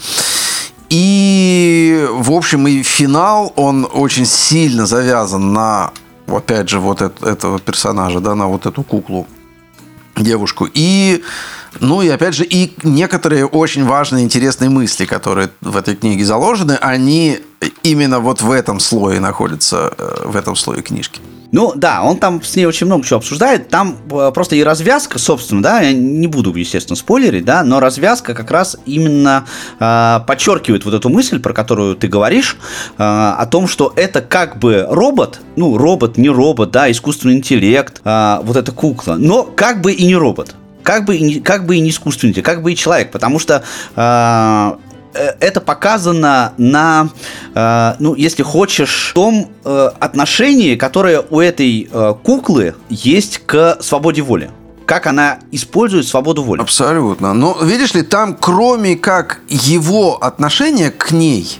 И, 0.88 2.06
в 2.12 2.30
общем, 2.30 2.68
и 2.68 2.84
финал, 2.84 3.52
он 3.56 3.88
очень 3.92 4.26
сильно 4.26 4.86
завязан 4.86 5.52
на 5.52 5.90
опять 6.26 6.68
же, 6.68 6.78
вот 6.78 7.02
это, 7.02 7.28
этого 7.28 7.58
персонажа, 7.58 8.20
да, 8.20 8.34
на 8.34 8.46
вот 8.46 8.66
эту 8.66 8.82
куклу, 8.82 9.26
девушку. 10.16 10.68
И, 10.72 11.22
ну 11.80 12.02
и 12.02 12.08
опять 12.08 12.34
же, 12.34 12.44
и 12.44 12.74
некоторые 12.82 13.46
очень 13.46 13.84
важные, 13.84 14.24
интересные 14.24 14.70
мысли, 14.70 15.04
которые 15.04 15.50
в 15.60 15.76
этой 15.76 15.96
книге 15.96 16.24
заложены, 16.24 16.78
они 16.80 17.40
именно 17.82 18.20
вот 18.20 18.42
в 18.42 18.50
этом 18.50 18.80
слое 18.80 19.20
находятся, 19.20 19.92
э, 19.96 20.28
в 20.28 20.36
этом 20.36 20.56
слое 20.56 20.82
книжки. 20.82 21.20
Ну 21.54 21.72
да, 21.76 22.02
он 22.02 22.18
там 22.18 22.42
с 22.42 22.56
ней 22.56 22.66
очень 22.66 22.86
много 22.86 23.06
чего 23.06 23.18
обсуждает. 23.18 23.68
Там 23.68 23.96
э, 24.10 24.32
просто 24.34 24.56
и 24.56 24.64
развязка, 24.64 25.20
собственно, 25.20 25.62
да, 25.62 25.82
я 25.82 25.92
не 25.92 26.26
буду, 26.26 26.52
естественно, 26.52 26.96
спойлерить, 26.96 27.44
да, 27.44 27.62
но 27.62 27.78
развязка 27.78 28.34
как 28.34 28.50
раз 28.50 28.76
именно 28.86 29.46
э, 29.78 30.20
подчеркивает 30.26 30.84
вот 30.84 30.94
эту 30.94 31.10
мысль, 31.10 31.38
про 31.38 31.52
которую 31.52 31.94
ты 31.94 32.08
говоришь, 32.08 32.56
э, 32.98 33.04
о 33.04 33.46
том, 33.46 33.68
что 33.68 33.92
это 33.94 34.20
как 34.20 34.58
бы 34.58 34.84
робот, 34.90 35.38
ну, 35.54 35.78
робот, 35.78 36.16
не 36.16 36.28
робот, 36.28 36.72
да, 36.72 36.90
искусственный 36.90 37.36
интеллект, 37.36 38.00
э, 38.04 38.40
вот 38.42 38.56
эта 38.56 38.72
кукла, 38.72 39.14
но 39.16 39.44
как 39.44 39.80
бы 39.80 39.92
и 39.92 40.04
не 40.06 40.16
робот 40.16 40.56
как 40.82 41.06
бы, 41.06 41.40
как 41.42 41.66
бы 41.66 41.76
и 41.76 41.80
не 41.80 41.90
искусственный 41.90 42.34
как 42.34 42.62
бы 42.62 42.72
и 42.72 42.76
человек, 42.76 43.10
потому 43.10 43.38
что 43.38 43.64
Э, 43.96 44.76
это 45.14 45.60
показано 45.60 46.52
на, 46.56 47.08
э, 47.54 47.94
ну, 47.98 48.14
если 48.14 48.42
хочешь, 48.42 49.12
том 49.14 49.50
э, 49.64 49.90
отношении, 49.98 50.76
которое 50.76 51.22
у 51.30 51.40
этой 51.40 51.88
куклы 52.22 52.74
есть 52.88 53.38
к 53.46 53.78
свободе 53.80 54.22
воли 54.22 54.50
как 54.86 55.06
она 55.06 55.38
использует 55.50 56.06
свободу 56.06 56.42
воли. 56.42 56.60
Абсолютно. 56.60 57.32
Но 57.32 57.56
видишь 57.62 57.94
ли, 57.94 58.02
там 58.02 58.36
кроме 58.38 58.96
как 58.96 59.40
его 59.48 60.16
отношения 60.22 60.90
к 60.90 61.10
ней, 61.10 61.58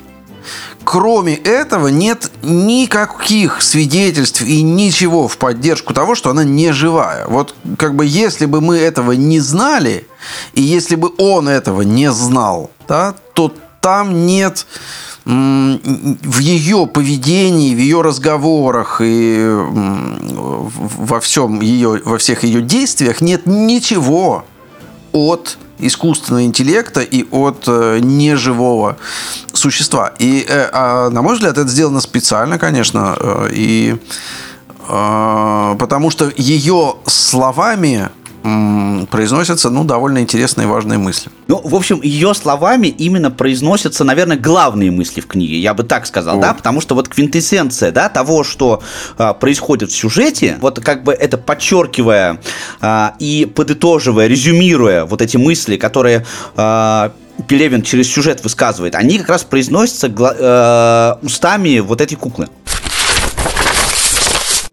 кроме 0.85 1.35
этого 1.35 1.89
нет 1.89 2.31
никаких 2.43 3.63
свидетельств 3.63 4.43
и 4.43 4.63
ничего 4.63 5.29
в 5.29 5.39
поддержку 5.39 5.95
того, 5.95 6.15
что 6.15 6.31
она 6.31 6.45
не 6.45 6.73
живая. 6.73 7.27
Вот 7.27 7.55
как 7.79 7.95
бы 7.97 8.07
если 8.07 8.47
бы 8.47 8.61
мы 8.61 8.77
этого 8.77 9.13
не 9.13 9.41
знали, 9.41 10.07
и 10.53 10.63
если 10.63 10.95
бы 10.97 11.11
он 11.19 11.49
этого 11.49 11.83
не 11.83 12.13
знал, 12.13 12.71
да, 12.87 13.15
то 13.35 13.53
там 13.81 14.27
нет 14.27 14.67
в 15.25 16.39
ее 16.39 16.87
поведении, 16.87 17.75
в 17.75 17.79
ее 17.79 18.03
разговорах 18.03 19.01
и 19.03 19.49
во 21.07 21.21
всем 21.21 21.63
ее, 21.63 22.03
во 22.05 22.19
всех 22.19 22.45
ее 22.45 22.61
действиях 22.61 23.23
нет 23.23 23.47
ничего 23.47 24.45
от 25.13 25.57
искусственного 25.87 26.45
интеллекта 26.45 27.01
и 27.01 27.25
от 27.31 27.65
э, 27.67 27.99
неживого 28.01 28.97
существа. 29.53 30.13
И, 30.19 30.45
э, 30.49 30.69
а, 30.73 31.11
на 31.11 31.23
мой 31.23 31.35
взгляд, 31.35 31.59
это 31.59 31.69
сделано 31.69 32.01
специально, 32.01 32.59
конечно, 32.59 33.17
э, 33.19 33.49
и 33.53 33.97
э, 34.89 35.77
потому 35.79 36.11
что 36.11 36.33
ее 36.37 36.97
словами 37.07 38.09
произносятся, 39.11 39.71
ну, 39.71 39.85
довольно 39.85 40.19
интересные 40.19 40.67
и 40.67 40.71
важные 40.71 40.99
мысли. 40.99 41.31
Ну, 41.49 41.63
в 41.65 41.75
общем, 41.75 42.03
ее 42.03 42.35
словами 42.35 42.89
именно 42.89 43.31
произносятся, 43.31 44.05
наверное, 44.05 44.37
главные 44.37 44.91
мысли 44.91 45.23
в 45.23 45.27
книге, 45.27 45.59
я 45.59 45.73
бы 45.73 45.83
так 45.83 46.07
сказал, 46.07 46.39
О. 46.39 46.41
да, 46.43 46.53
потому 46.53 46.83
что 46.83 46.95
вот 46.95 47.09
квинтэссенция, 47.09 47.91
да, 47.91 48.11
того, 48.11 48.45
что 48.45 48.83
а, 49.17 49.33
происходит 49.33 49.91
в 49.91 49.97
сюжете, 49.97 50.59
вот 50.61 50.79
как 50.81 51.05
бы 51.05 51.15
это 51.15 51.39
подчеркивая 51.39 52.41
а, 52.83 53.15
и 53.19 53.47
подытоживая, 53.47 54.27
резюмируя 54.27 55.07
вот 55.07 55.23
эти 55.23 55.39
мысли, 55.39 55.79
которые 55.79 56.27
а, 56.55 57.13
Пелевин 57.49 57.83
через 57.83 58.13
сюжет 58.13 58.43
высказывает, 58.45 58.95
они 58.95 59.19
как 59.19 59.29
раз 59.29 59.43
произносятся 59.43 60.07
э, 60.07 61.27
устами 61.27 61.81
вот 61.81 62.01
этой 62.01 62.15
куклы. 62.15 62.49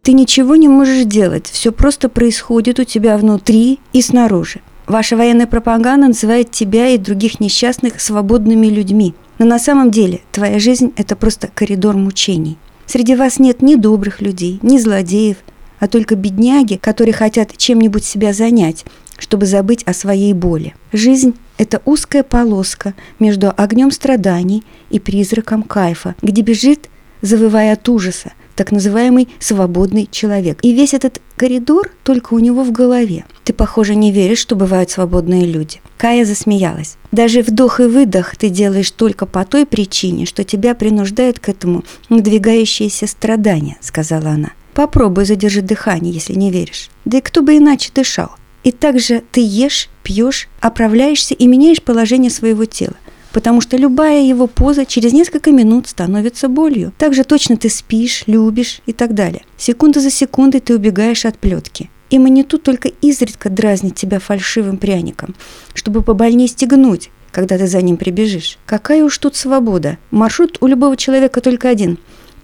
Ты 0.04 0.14
ничего 0.14 0.56
не 0.56 0.68
можешь 0.68 1.06
делать, 1.06 1.46
все 1.46 1.72
просто 1.72 2.10
происходит 2.10 2.80
у 2.80 2.84
тебя 2.84 3.20
внутри 3.20 3.80
и 3.94 4.02
снаружи. 4.02 4.62
Ваша 4.88 5.16
военная 5.16 5.46
пропаганда 5.46 6.08
называет 6.08 6.50
тебя 6.50 6.90
и 6.90 6.98
других 6.98 7.40
несчастных 7.40 8.02
свободными 8.02 8.66
людьми. 8.66 9.14
Но 9.38 9.46
на 9.46 9.60
самом 9.60 9.92
деле 9.92 10.22
твоя 10.32 10.58
жизнь– 10.58 10.92
это 10.96 11.16
просто 11.16 11.50
коридор 11.54 11.98
мучений. 11.98 12.58
Среди 12.88 13.16
вас 13.16 13.38
нет 13.38 13.62
ни 13.62 13.76
добрых 13.76 14.22
людей, 14.22 14.58
ни 14.64 14.80
злодеев, 14.80 15.38
а 15.80 15.88
только 15.88 16.16
бедняги, 16.16 16.78
которые 16.78 17.14
хотят 17.14 17.56
чем-нибудь 17.56 18.04
себя 18.04 18.34
занять, 18.34 18.86
чтобы 19.20 19.46
забыть 19.46 19.84
о 19.84 19.94
своей 19.94 20.34
боли. 20.34 20.74
Жизнь– 20.92 21.36
это 21.60 21.80
узкая 21.86 22.24
полоска 22.24 22.96
между 23.20 23.54
огнем 23.56 23.92
страданий 23.92 24.64
и 24.90 25.00
призраком 25.00 25.62
кайфа, 25.62 26.16
где 26.24 26.42
бежит, 26.42 26.90
завывая 27.22 27.74
от 27.74 27.88
ужаса, 27.88 28.34
так 28.56 28.72
называемый 28.72 29.30
свободный 29.40 30.08
человек. 30.10 30.60
И 30.62 30.74
весь 30.74 30.94
этот 30.94 31.22
коридор 31.36 31.92
только 32.04 32.34
у 32.34 32.40
него 32.40 32.64
в 32.64 32.72
голове. 32.72 33.26
Ты, 33.44 33.54
похоже, 33.54 33.96
не 33.96 34.12
веришь, 34.12 34.40
что 34.40 34.56
бывают 34.56 34.92
свободные 34.92 35.46
люди. 35.46 35.82
Кая 35.98 36.26
засмеялась. 36.26 36.98
Даже 37.12 37.42
вдох 37.42 37.80
и 37.80 37.84
выдох 37.84 38.36
ты 38.36 38.50
делаешь 38.50 38.92
только 38.92 39.26
по 39.26 39.46
той 39.46 39.66
причине, 39.66 40.26
что 40.26 40.44
тебя 40.44 40.76
принуждают 40.76 41.40
к 41.40 41.50
этому 41.50 41.84
надвигающиеся 42.10 43.08
страдания, 43.08 43.78
сказала 43.82 44.30
она. 44.30 44.52
Попробуй 44.74 45.26
задержать 45.26 45.66
дыхание, 45.66 46.14
если 46.14 46.34
не 46.34 46.52
веришь. 46.52 46.90
Да 47.06 47.18
и 47.18 47.22
кто 47.22 47.42
бы 47.42 47.58
иначе 47.58 47.92
дышал. 47.94 48.30
И 48.64 48.72
также 48.72 49.24
ты 49.32 49.42
ешь, 49.44 49.90
пьешь, 50.04 50.48
оправляешься 50.60 51.34
и 51.34 51.48
меняешь 51.48 51.82
положение 51.82 52.30
своего 52.30 52.66
тела 52.66 52.96
потому 53.32 53.62
что 53.62 53.78
любая 53.78 54.24
его 54.24 54.48
поза 54.48 54.86
через 54.86 55.14
несколько 55.14 55.52
минут 55.52 55.88
становится 55.88 56.48
болью. 56.48 56.94
Также 56.98 57.24
точно 57.24 57.58
ты 57.58 57.70
спишь, 57.70 58.24
любишь 58.28 58.82
и 58.86 58.94
так 58.94 59.14
далее. 59.14 59.44
Секунда 59.58 60.00
за 60.00 60.12
секундой 60.12 60.62
ты 60.62 60.76
убегаешь 60.76 61.26
от 61.26 61.38
плетки. 61.38 61.90
И 62.10 62.20
маниту 62.20 62.58
только 62.58 62.90
изредка 62.90 63.50
дразнит 63.50 63.96
тебя 63.96 64.20
фальшивым 64.20 64.78
пряником, 64.78 65.34
чтобы 65.74 66.02
побольнее 66.02 66.50
стегнуть, 66.50 67.10
когда 67.32 67.58
ты 67.58 67.68
за 67.68 67.82
ним 67.82 67.96
прибежишь. 67.96 68.58
Какая 68.66 69.04
уж 69.04 69.18
тут 69.18 69.36
свобода. 69.36 69.98
Маршрут 70.12 70.58
у 70.60 70.68
любого 70.68 70.98
человека 70.98 71.40
только 71.40 71.70
один. 71.70 71.98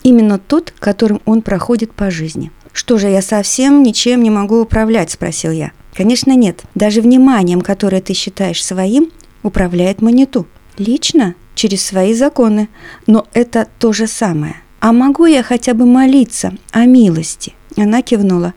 Именно 0.04 0.40
тот, 0.40 0.74
которым 0.80 1.22
он 1.26 1.42
проходит 1.42 1.92
по 1.92 2.10
жизни. 2.10 2.52
«Что 2.72 3.00
же, 3.00 3.10
я 3.10 3.24
совсем 3.24 3.82
ничем 3.82 4.22
не 4.22 4.30
могу 4.30 4.62
управлять?»– 4.62 5.10
спросил 5.12 5.52
я. 5.52 5.72
«Конечно 5.96 6.36
нет. 6.36 6.62
Даже 6.76 7.02
вниманием, 7.02 7.62
которое 7.62 8.02
ты 8.02 8.14
считаешь 8.14 8.64
своим, 8.64 9.12
управляет 9.42 10.00
маниту. 10.00 10.46
Лично 10.78 11.36
через 11.56 11.84
свои 11.84 12.14
законы, 12.14 12.70
но 13.08 13.28
это 13.34 13.68
то 13.80 13.94
же 13.94 14.08
самое. 14.08 14.58
А 14.80 14.94
могу 14.94 15.26
я 15.26 15.42
хотя 15.42 15.74
бы 15.74 15.86
молиться 15.86 16.54
о 16.72 16.86
милости? 16.86 17.54
Она 17.76 18.02
кивнула. 18.02 18.54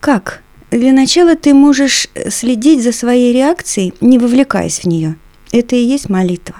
Как? 0.00 0.42
Для 0.70 0.92
начала 0.92 1.36
ты 1.36 1.54
можешь 1.54 2.08
следить 2.28 2.82
за 2.82 2.92
своей 2.92 3.32
реакцией, 3.32 3.94
не 4.00 4.18
вовлекаясь 4.18 4.80
в 4.80 4.84
нее. 4.84 5.16
Это 5.52 5.74
и 5.76 5.84
есть 5.84 6.08
молитва. 6.08 6.56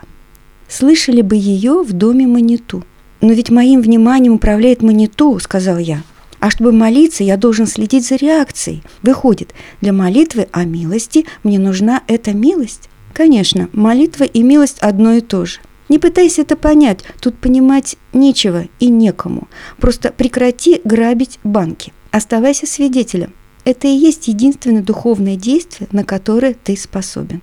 Слышали 0.68 1.22
бы 1.22 1.36
ее 1.36 1.82
в 1.82 1.92
доме 1.92 2.26
Маниту. 2.26 2.84
Но 3.20 3.32
ведь 3.32 3.50
моим 3.50 3.80
вниманием 3.80 4.34
управляет 4.34 4.82
Маниту, 4.82 5.38
сказал 5.38 5.78
я. 5.78 6.02
А 6.40 6.50
чтобы 6.50 6.72
молиться, 6.72 7.24
я 7.24 7.36
должен 7.36 7.66
следить 7.66 8.06
за 8.06 8.16
реакцией. 8.16 8.82
Выходит, 9.02 9.54
для 9.80 9.92
молитвы 9.92 10.48
о 10.52 10.64
милости 10.64 11.26
мне 11.42 11.58
нужна 11.58 12.02
эта 12.08 12.32
милость. 12.32 12.88
Конечно, 13.16 13.70
молитва 13.72 14.24
и 14.24 14.42
милость 14.42 14.76
одно 14.80 15.14
и 15.14 15.22
то 15.22 15.46
же. 15.46 15.60
Не 15.88 15.98
пытайся 15.98 16.42
это 16.42 16.54
понять, 16.54 16.98
тут 17.18 17.38
понимать 17.38 17.96
нечего 18.12 18.64
и 18.78 18.90
некому. 18.90 19.48
Просто 19.78 20.12
прекрати 20.12 20.82
грабить 20.84 21.38
банки. 21.42 21.94
Оставайся 22.10 22.66
свидетелем. 22.66 23.32
Это 23.64 23.88
и 23.88 23.92
есть 23.92 24.28
единственное 24.28 24.82
духовное 24.82 25.36
действие, 25.36 25.88
на 25.92 26.04
которое 26.04 26.52
ты 26.52 26.76
способен. 26.76 27.40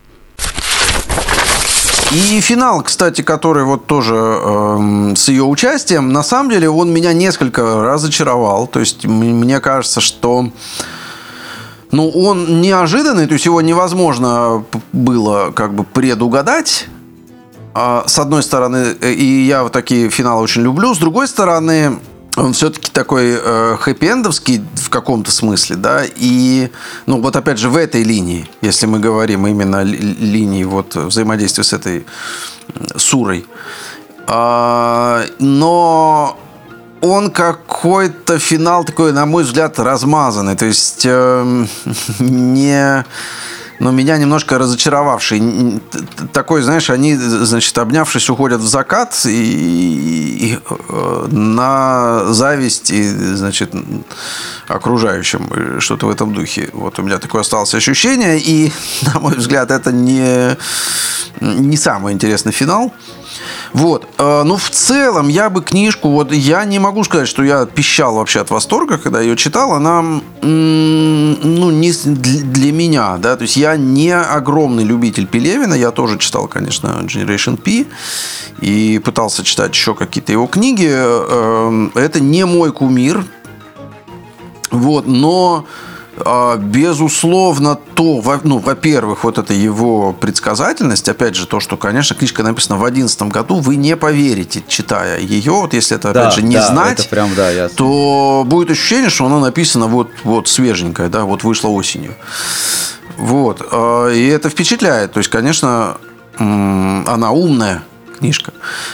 И 2.11 2.39
финал, 2.39 2.83
кстати, 2.83 3.23
который 3.23 3.63
вот 3.63 3.87
тоже 3.87 4.13
э, 4.13 5.13
с 5.15 5.27
ее 5.27 5.43
участием, 5.43 6.13
на 6.13 6.21
самом 6.21 6.51
деле 6.51 6.69
он 6.69 6.93
меня 6.93 7.13
несколько 7.13 7.81
разочаровал. 7.83 8.67
То 8.67 8.79
есть 8.79 9.07
мне 9.07 9.59
кажется, 9.59 10.01
что 10.01 10.51
ну, 11.93 12.09
он 12.09 12.59
неожиданный, 12.59 13.27
то 13.27 13.33
есть 13.33 13.45
его 13.45 13.61
невозможно 13.61 14.65
было 14.91 15.51
как 15.51 15.75
бы 15.75 15.83
предугадать. 15.83 16.87
А, 17.75 18.03
с 18.07 18.17
одной 18.17 18.41
стороны, 18.41 18.95
э, 18.99 19.11
и 19.11 19.45
я 19.45 19.61
вот 19.61 19.73
такие 19.73 20.09
финалы 20.09 20.41
очень 20.41 20.63
люблю. 20.63 20.95
С 20.95 20.97
другой 20.97 21.27
стороны, 21.27 21.99
он 22.35 22.53
все-таки 22.53 22.91
такой 22.91 23.37
э, 23.39 23.77
хэппи-эндовский 23.79 24.65
в 24.75 24.89
каком-то 24.89 25.31
смысле, 25.31 25.75
да, 25.75 26.01
и, 26.03 26.71
ну, 27.05 27.21
вот 27.21 27.35
опять 27.35 27.59
же 27.59 27.69
в 27.69 27.77
этой 27.77 28.01
линии, 28.01 28.49
если 28.61 28.87
мы 28.87 28.99
говорим 28.99 29.45
именно 29.45 29.83
ли, 29.83 29.97
линии 29.97 30.63
вот 30.63 30.95
взаимодействия 30.95 31.63
с 31.63 31.73
этой 31.73 32.07
сурой, 32.97 33.45
а, 34.25 35.25
но 35.37 36.39
он 37.03 37.31
какой-то 37.31 38.39
финал 38.39 38.85
такой, 38.85 39.11
на 39.11 39.25
мой 39.25 39.43
взгляд, 39.43 39.77
размазанный. 39.77 40.55
То 40.55 40.65
есть 40.65 41.05
э, 41.05 41.65
не 42.19 43.05
но 43.79 43.91
меня 43.91 44.17
немножко 44.17 44.57
разочаровавший. 44.57 45.81
Такой, 46.31 46.61
знаешь, 46.61 46.89
они, 46.89 47.15
значит, 47.15 47.77
обнявшись, 47.77 48.29
уходят 48.29 48.61
в 48.61 48.67
закат 48.67 49.25
и, 49.25 49.29
и, 49.29 50.45
и 50.45 50.59
э, 50.69 51.27
на 51.31 52.31
зависть 52.33 52.91
и, 52.91 53.09
значит, 53.35 53.73
окружающим, 54.69 55.81
что-то 55.81 56.05
в 56.05 56.11
этом 56.11 56.33
духе. 56.33 56.69
Вот 56.71 56.97
у 56.99 57.01
меня 57.01 57.17
такое 57.17 57.41
осталось 57.41 57.73
ощущение, 57.75 58.39
и, 58.39 58.71
на 59.13 59.19
мой 59.19 59.35
взгляд, 59.35 59.69
это 59.69 59.91
не, 59.91 60.55
не 61.41 61.75
самый 61.75 62.13
интересный 62.13 62.53
финал. 62.53 62.93
Вот. 63.73 64.07
Э, 64.17 64.43
ну, 64.43 64.57
в 64.57 64.69
целом, 64.69 65.27
я 65.27 65.49
бы 65.49 65.61
книжку, 65.61 66.09
вот 66.09 66.31
я 66.31 66.65
не 66.65 66.79
могу 66.79 67.03
сказать, 67.03 67.27
что 67.27 67.43
я 67.43 67.65
пищал 67.65 68.15
вообще 68.15 68.41
от 68.41 68.51
восторга, 68.51 68.97
когда 68.97 69.21
ее 69.21 69.35
читал. 69.35 69.73
Она, 69.73 70.01
ну, 70.41 71.71
не 71.71 71.91
для 71.91 72.71
меня, 72.71 73.17
да, 73.17 73.35
то 73.35 73.43
есть 73.43 73.57
я 73.57 73.75
не 73.77 74.15
огромный 74.15 74.83
любитель 74.83 75.27
Пелевина, 75.27 75.73
я 75.73 75.91
тоже 75.91 76.17
читал, 76.17 76.47
конечно, 76.47 77.03
Generation 77.03 77.57
P 77.57 77.85
и 78.61 78.99
пытался 78.99 79.43
читать 79.43 79.73
еще 79.73 79.95
какие-то 79.95 80.31
его 80.31 80.47
книги. 80.47 80.89
Э, 80.89 81.89
это 81.95 82.19
не 82.19 82.45
мой 82.45 82.71
кумир, 82.71 83.25
вот, 84.71 85.07
но 85.07 85.65
безусловно, 86.17 87.75
то, 87.95 88.21
ну, 88.43 88.59
во-первых, 88.59 89.23
вот 89.23 89.37
это 89.37 89.53
его 89.53 90.13
предсказательность, 90.13 91.09
опять 91.09 91.35
же, 91.35 91.47
то, 91.47 91.59
что, 91.59 91.75
конечно, 91.75 92.15
книжка 92.15 92.43
написана 92.43 92.77
в 92.77 92.81
2011 92.81 93.23
году, 93.23 93.59
вы 93.59 93.75
не 93.77 93.95
поверите, 93.95 94.63
читая 94.67 95.19
ее, 95.19 95.53
вот 95.53 95.73
если 95.73 95.97
это, 95.97 96.11
опять 96.11 96.25
да, 96.25 96.31
же, 96.31 96.43
не 96.43 96.55
да, 96.55 96.67
знать, 96.67 97.09
прям, 97.09 97.33
да, 97.35 97.49
ясно. 97.49 97.75
то 97.75 98.43
будет 98.45 98.71
ощущение, 98.71 99.09
что 99.09 99.25
она 99.25 99.39
написана 99.39 99.87
вот, 99.87 100.11
вот 100.23 100.47
свеженькая, 100.47 101.09
да, 101.09 101.23
вот 101.23 101.43
вышла 101.43 101.69
осенью. 101.69 102.15
Вот, 103.17 103.65
а, 103.71 104.09
и 104.09 104.27
это 104.27 104.49
впечатляет, 104.49 105.13
то 105.13 105.17
есть, 105.19 105.29
конечно, 105.29 105.97
она 106.37 107.31
умная, 107.31 107.83
книжка. 108.23 108.53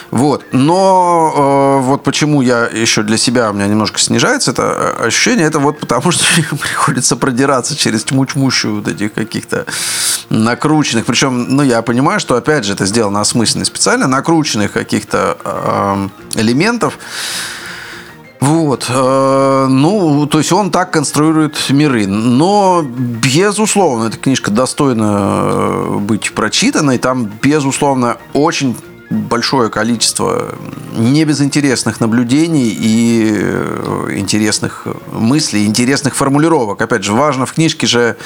Вот. 0.09 0.43
Но 0.51 1.77
э, 1.81 1.85
вот 1.85 2.03
почему 2.03 2.41
я 2.41 2.65
еще 2.65 3.03
для 3.03 3.17
себя, 3.17 3.51
у 3.51 3.53
меня 3.53 3.67
немножко 3.67 3.99
снижается 3.99 4.49
это 4.49 5.05
ощущение, 5.05 5.45
это 5.45 5.59
вот 5.59 5.79
потому, 5.79 6.11
что 6.11 6.25
приходится 6.57 7.15
продираться 7.15 7.75
через 7.77 8.03
тьму 8.03 8.25
тьмущую 8.25 8.77
вот 8.77 8.87
этих 8.87 9.13
каких-то 9.13 9.65
накрученных. 10.29 11.05
Причем, 11.05 11.55
ну, 11.55 11.61
я 11.61 11.83
понимаю, 11.83 12.19
что, 12.19 12.35
опять 12.35 12.65
же, 12.65 12.73
это 12.73 12.87
сделано 12.87 13.21
осмысленно 13.21 13.65
специально, 13.65 14.07
накрученных 14.07 14.71
каких-то 14.71 15.37
э, 15.43 16.39
элементов. 16.39 16.97
Вот. 18.39 18.85
Э, 18.89 19.67
ну, 19.69 20.25
то 20.27 20.37
есть 20.37 20.51
он 20.51 20.71
так 20.71 20.91
конструирует 20.91 21.57
миры. 21.69 22.07
Но, 22.07 22.83
безусловно, 22.83 24.07
эта 24.07 24.17
книжка 24.17 24.49
достойна 24.49 25.41
э, 25.43 25.97
быть 25.99 26.33
прочитанной. 26.33 26.97
Там, 26.97 27.29
безусловно, 27.41 28.17
очень 28.33 28.75
большое 29.09 29.69
количество 29.69 30.55
не 30.95 31.25
безинтересных 31.25 31.99
наблюдений 31.99 32.69
и 32.69 33.31
э, 33.33 34.13
интересных 34.17 34.87
мыслей, 35.11 35.65
интересных 35.65 36.15
формулировок. 36.15 36.81
Опять 36.81 37.03
же, 37.03 37.13
важно 37.13 37.45
в 37.45 37.53
книжке 37.53 37.87
же 37.87 38.17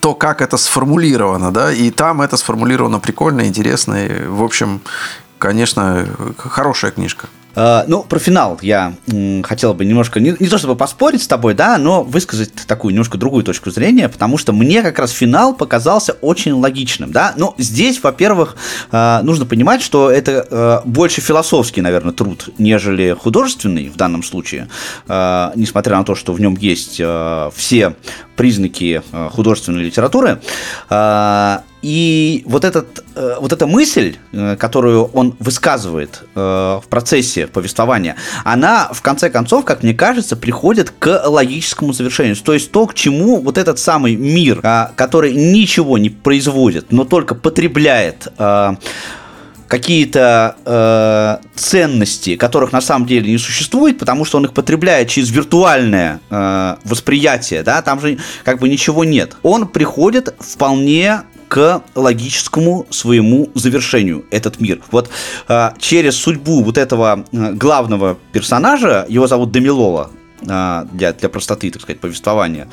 то, 0.00 0.14
как 0.14 0.42
это 0.42 0.58
сформулировано, 0.58 1.50
да, 1.50 1.72
и 1.72 1.90
там 1.90 2.20
это 2.20 2.36
сформулировано 2.36 3.00
прикольно, 3.00 3.46
интересно, 3.46 3.94
и, 4.04 4.26
в 4.26 4.42
общем, 4.42 4.82
конечно, 5.38 6.06
хорошая 6.36 6.90
книжка. 6.90 7.28
Uh, 7.54 7.84
ну, 7.86 8.02
про 8.02 8.18
финал 8.18 8.58
я 8.62 8.94
хотел 9.44 9.74
бы 9.74 9.84
немножко, 9.84 10.18
не, 10.20 10.34
не 10.38 10.48
то 10.48 10.58
чтобы 10.58 10.74
поспорить 10.76 11.22
с 11.22 11.28
тобой, 11.28 11.54
да, 11.54 11.78
но 11.78 12.02
высказать 12.02 12.52
такую 12.66 12.92
немножко 12.92 13.16
другую 13.16 13.44
точку 13.44 13.70
зрения, 13.70 14.08
потому 14.08 14.38
что 14.38 14.52
мне 14.52 14.82
как 14.82 14.98
раз 14.98 15.12
финал 15.12 15.54
показался 15.54 16.12
очень 16.20 16.52
логичным, 16.52 17.12
да. 17.12 17.32
Ну, 17.36 17.54
здесь, 17.58 18.02
во-первых, 18.02 18.56
uh, 18.90 19.22
нужно 19.22 19.46
понимать, 19.46 19.82
что 19.82 20.10
это 20.10 20.46
uh, 20.50 20.80
больше 20.84 21.20
философский, 21.20 21.80
наверное, 21.80 22.12
труд, 22.12 22.48
нежели 22.58 23.16
художественный 23.18 23.88
в 23.88 23.96
данном 23.96 24.22
случае, 24.22 24.68
несмотря 25.08 25.96
на 25.96 26.04
то, 26.04 26.14
что 26.14 26.32
в 26.32 26.40
нем 26.40 26.56
есть 26.56 27.00
все 27.54 27.96
признаки 28.36 29.02
художественной 29.30 29.84
литературы. 29.84 30.40
И 31.84 32.42
вот, 32.46 32.64
этот, 32.64 33.04
э, 33.14 33.36
вот 33.38 33.52
эта 33.52 33.66
мысль, 33.66 34.16
э, 34.32 34.56
которую 34.56 35.04
он 35.12 35.36
высказывает 35.38 36.22
э, 36.34 36.40
в 36.40 36.84
процессе 36.88 37.46
повествования, 37.46 38.16
она, 38.42 38.88
в 38.90 39.02
конце 39.02 39.28
концов, 39.28 39.66
как 39.66 39.82
мне 39.82 39.92
кажется, 39.92 40.34
приходит 40.34 40.90
к 40.98 41.22
логическому 41.26 41.92
завершению. 41.92 42.36
То 42.36 42.54
есть 42.54 42.72
то, 42.72 42.86
к 42.86 42.94
чему 42.94 43.38
вот 43.38 43.58
этот 43.58 43.78
самый 43.78 44.16
мир, 44.16 44.62
который 44.96 45.34
ничего 45.34 45.98
не 45.98 46.08
производит, 46.08 46.90
но 46.90 47.04
только 47.04 47.34
потребляет 47.34 48.28
какие-то 49.68 50.56
э, 50.64 51.36
ценности, 51.56 52.36
которых 52.36 52.72
на 52.72 52.80
самом 52.80 53.06
деле 53.06 53.30
не 53.30 53.38
существует, 53.38 53.98
потому 53.98 54.24
что 54.24 54.38
он 54.38 54.44
их 54.44 54.52
потребляет 54.52 55.08
через 55.08 55.30
виртуальное 55.30 56.20
э, 56.30 56.76
восприятие, 56.84 57.62
да, 57.62 57.82
там 57.82 58.00
же 58.00 58.18
как 58.44 58.60
бы 58.60 58.68
ничего 58.68 59.04
нет. 59.04 59.36
Он 59.42 59.66
приходит 59.66 60.34
вполне 60.38 61.22
к 61.48 61.82
логическому 61.94 62.86
своему 62.90 63.50
завершению 63.54 64.24
этот 64.30 64.60
мир. 64.60 64.80
Вот 64.90 65.10
э, 65.48 65.70
через 65.78 66.16
судьбу 66.16 66.62
вот 66.62 66.78
этого 66.78 67.24
э, 67.32 67.52
главного 67.52 68.18
персонажа, 68.32 69.06
его 69.08 69.26
зовут 69.26 69.52
Демилола, 69.52 70.10
а, 70.48 70.86
для, 70.92 71.12
для 71.12 71.28
простоты, 71.28 71.70
так 71.70 71.80
сказать, 71.82 72.00
повествования, 72.00 72.68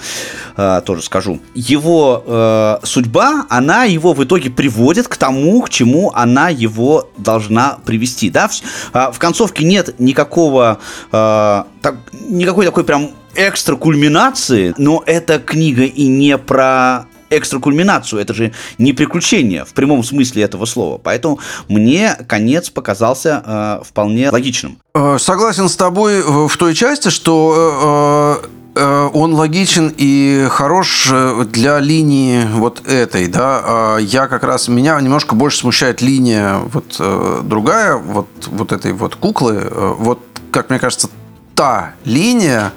э, 0.58 0.82
тоже 0.86 1.02
скажу. 1.02 1.40
Его 1.54 2.24
э, 2.26 2.78
судьба, 2.84 3.46
она 3.50 3.86
его 3.86 4.14
в 4.14 4.24
итоге 4.24 4.50
приводит 4.50 5.08
к 5.08 5.16
тому, 5.16 5.62
к 5.62 5.70
чему 5.70 6.12
она 6.14 6.50
его 6.50 7.10
должна 7.18 7.78
привести. 7.86 8.30
Да? 8.30 8.50
В, 8.50 8.62
э, 8.94 9.12
в 9.14 9.20
концовке 9.20 9.64
нет 9.64 10.00
никакого, 10.00 10.80
э, 11.12 11.64
так, 11.82 11.96
никакой 12.28 12.66
такой 12.66 12.84
прям 12.84 13.12
экстра 13.36 13.76
кульминации, 13.76 14.74
но 14.78 15.04
эта 15.06 15.40
книга 15.40 15.84
и 15.84 16.08
не 16.08 16.38
про 16.38 17.06
экстракульминацию. 17.32 18.22
Это 18.22 18.34
же 18.34 18.52
не 18.78 18.94
приключение 18.94 19.65
в 19.65 19.74
прямом 19.74 20.04
смысле 20.04 20.44
этого 20.44 20.65
слова. 20.65 20.98
Поэтому 20.98 21.39
мне 21.67 22.15
конец 22.28 22.70
показался 22.70 23.44
э, 23.46 23.84
вполне 23.84 24.30
логичным. 24.30 24.78
Э, 24.94 25.17
согласен 25.20 25.70
с 25.70 25.76
тобой 25.76 26.22
в 26.22 26.56
той 26.58 26.74
части, 26.76 27.10
что 27.10 28.41
э, 28.76 28.80
э, 28.80 29.10
он 29.13 29.34
логичен 29.34 29.94
и 29.96 30.48
хорош 30.50 31.12
для 31.48 31.80
линии 31.80 32.46
вот 32.54 32.86
этой, 32.88 33.28
да. 33.28 33.62
А 33.63 33.98
я 33.98 34.28
как 34.28 34.44
раз 34.44 34.67
меня 34.67 35.00
немножко 35.00 35.36
больше 35.36 35.60
смущает 35.60 36.02
линия 36.02 36.60
вот 36.74 37.00
другая, 37.48 37.96
вот 37.96 38.28
вот 38.48 38.72
этой 38.72 38.94
вот 38.94 39.15
куклы, 39.15 39.72
вот 39.98 40.20
как 40.52 40.70
мне 40.70 40.80
кажется 40.80 41.10
та 41.56 41.94
линия, 42.04 42.74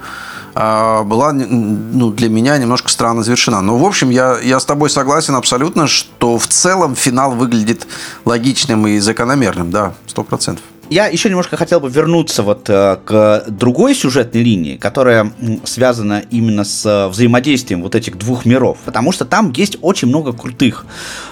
была 0.54 1.32
ну, 1.32 2.10
для 2.10 2.28
меня 2.28 2.56
немножко 2.58 2.88
странно 2.88 3.22
завершена. 3.22 3.60
Но, 3.60 3.76
в 3.76 3.84
общем, 3.84 4.10
я, 4.10 4.38
я 4.40 4.60
с 4.60 4.64
тобой 4.64 4.88
согласен 4.88 5.34
абсолютно, 5.34 5.86
что 5.86 6.38
в 6.38 6.46
целом 6.46 6.94
финал 6.94 7.32
выглядит 7.32 7.86
логичным 8.24 8.86
и 8.86 8.98
закономерным, 9.00 9.70
да, 9.70 9.94
сто 10.06 10.22
процентов. 10.22 10.64
Я 10.90 11.06
еще 11.06 11.28
немножко 11.28 11.56
хотел 11.56 11.80
бы 11.80 11.88
вернуться 11.88 12.42
вот 12.42 12.68
э, 12.68 12.98
к 13.04 13.44
другой 13.48 13.94
сюжетной 13.94 14.42
линии, 14.42 14.76
которая 14.76 15.32
связана 15.64 16.22
именно 16.30 16.64
с 16.64 16.84
э, 16.84 17.08
взаимодействием 17.08 17.82
вот 17.82 17.94
этих 17.94 18.18
двух 18.18 18.44
миров, 18.44 18.78
потому 18.84 19.12
что 19.12 19.24
там 19.24 19.50
есть 19.56 19.78
очень 19.80 20.08
много 20.08 20.32
крутых 20.32 20.84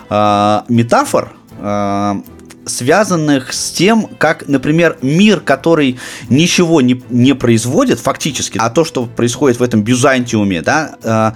э, 0.08 0.60
метафор, 0.68 1.32
э, 1.58 2.22
связанных 2.66 3.52
с 3.52 3.70
тем, 3.72 4.08
как, 4.18 4.48
например, 4.48 4.98
мир, 5.02 5.40
который 5.40 5.98
ничего 6.28 6.80
не, 6.80 7.02
не 7.10 7.34
производит 7.34 8.00
фактически, 8.00 8.58
а 8.58 8.70
то, 8.70 8.84
что 8.84 9.06
происходит 9.06 9.58
в 9.58 9.62
этом 9.62 9.82
Бюзантиуме, 9.82 10.62
да, 10.62 10.96
э, 11.02 11.32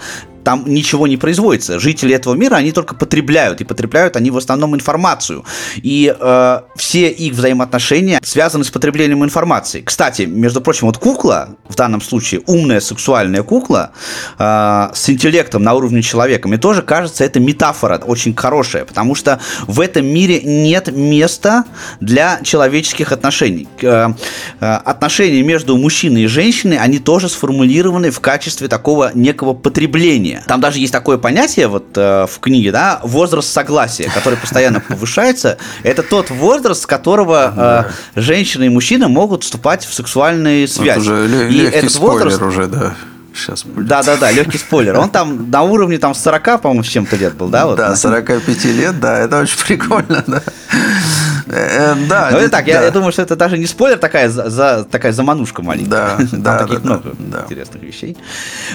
там 0.46 0.62
ничего 0.64 1.08
не 1.08 1.16
производится. 1.16 1.80
Жители 1.80 2.14
этого 2.14 2.34
мира, 2.34 2.54
они 2.54 2.70
только 2.70 2.94
потребляют, 2.94 3.60
и 3.60 3.64
потребляют 3.64 4.14
они 4.14 4.30
в 4.30 4.36
основном 4.36 4.76
информацию. 4.76 5.44
И 5.74 6.14
э, 6.16 6.60
все 6.76 7.10
их 7.10 7.32
взаимоотношения 7.32 8.20
связаны 8.22 8.62
с 8.62 8.70
потреблением 8.70 9.24
информации. 9.24 9.80
Кстати, 9.80 10.22
между 10.22 10.60
прочим, 10.60 10.86
вот 10.86 10.98
кукла, 10.98 11.56
в 11.68 11.74
данном 11.74 12.00
случае 12.00 12.42
умная 12.46 12.78
сексуальная 12.78 13.42
кукла 13.42 13.90
э, 14.38 14.88
с 14.94 15.10
интеллектом 15.10 15.64
на 15.64 15.74
уровне 15.74 16.00
человека, 16.00 16.46
мне 16.46 16.58
тоже 16.58 16.82
кажется, 16.82 17.24
это 17.24 17.40
метафора 17.40 17.98
очень 18.06 18.32
хорошая, 18.36 18.84
потому 18.84 19.16
что 19.16 19.40
в 19.66 19.80
этом 19.80 20.06
мире 20.06 20.40
нет 20.42 20.92
места 20.92 21.64
для 22.00 22.38
человеческих 22.44 23.10
отношений. 23.10 23.66
Э, 23.82 24.10
э, 24.60 24.74
отношения 24.84 25.42
между 25.42 25.76
мужчиной 25.76 26.22
и 26.22 26.26
женщиной, 26.28 26.78
они 26.78 27.00
тоже 27.00 27.28
сформулированы 27.28 28.12
в 28.12 28.20
качестве 28.20 28.68
такого 28.68 29.10
некого 29.12 29.52
потребления 29.52 30.35
согласия. 30.36 30.48
Там 30.48 30.60
даже 30.60 30.78
есть 30.78 30.92
такое 30.92 31.18
понятие 31.18 31.68
вот 31.68 31.96
э, 31.96 32.26
в 32.26 32.38
книге, 32.40 32.72
да, 32.72 33.00
возраст 33.02 33.52
согласия, 33.52 34.10
который 34.14 34.38
постоянно 34.38 34.80
повышается. 34.80 35.58
Это 35.82 36.02
тот 36.02 36.30
возраст, 36.30 36.82
с 36.82 36.86
которого 36.86 37.86
э, 38.16 38.20
женщина 38.20 38.64
и 38.64 38.68
мужчина 38.68 39.08
могут 39.08 39.44
вступать 39.44 39.84
в 39.84 39.94
сексуальные 39.94 40.68
связи. 40.68 40.98
уже 40.98 41.50
и 41.50 41.58
этот 41.64 41.94
возраст 41.96 42.42
уже, 42.42 42.66
да 42.66 42.94
сейчас 43.36 43.64
будет. 43.64 43.86
Да, 43.86 44.02
да, 44.02 44.16
да, 44.16 44.30
легкий 44.30 44.58
спойлер. 44.58 44.98
Он 44.98 45.10
там 45.10 45.50
на 45.50 45.62
уровне 45.62 45.98
там 45.98 46.14
40, 46.14 46.60
по-моему, 46.62 46.82
с 46.82 46.88
чем-то 46.88 47.16
лет 47.16 47.34
был, 47.34 47.48
да? 47.48 47.66
Вот, 47.66 47.76
да, 47.76 47.94
45 47.94 48.64
лет, 48.66 49.00
да, 49.00 49.18
это 49.18 49.40
очень 49.40 49.58
прикольно, 49.66 50.24
да. 50.26 50.42
Э, 51.48 51.94
да, 52.08 52.30
ну, 52.32 52.48
так, 52.48 52.66
я, 52.66 52.82
я 52.82 52.90
думаю, 52.90 53.12
что 53.12 53.22
это 53.22 53.36
даже 53.36 53.56
не 53.56 53.66
спойлер, 53.66 53.98
такая, 53.98 54.28
за, 54.28 54.86
такая 54.90 55.12
заманушка 55.12 55.62
маленькая. 55.62 56.16
Да, 56.18 56.18
да, 56.32 56.58
таких 56.58 56.82
да, 56.82 56.88
много 56.88 57.12
да. 57.18 57.42
интересных 57.44 57.82
вещей. 57.82 58.16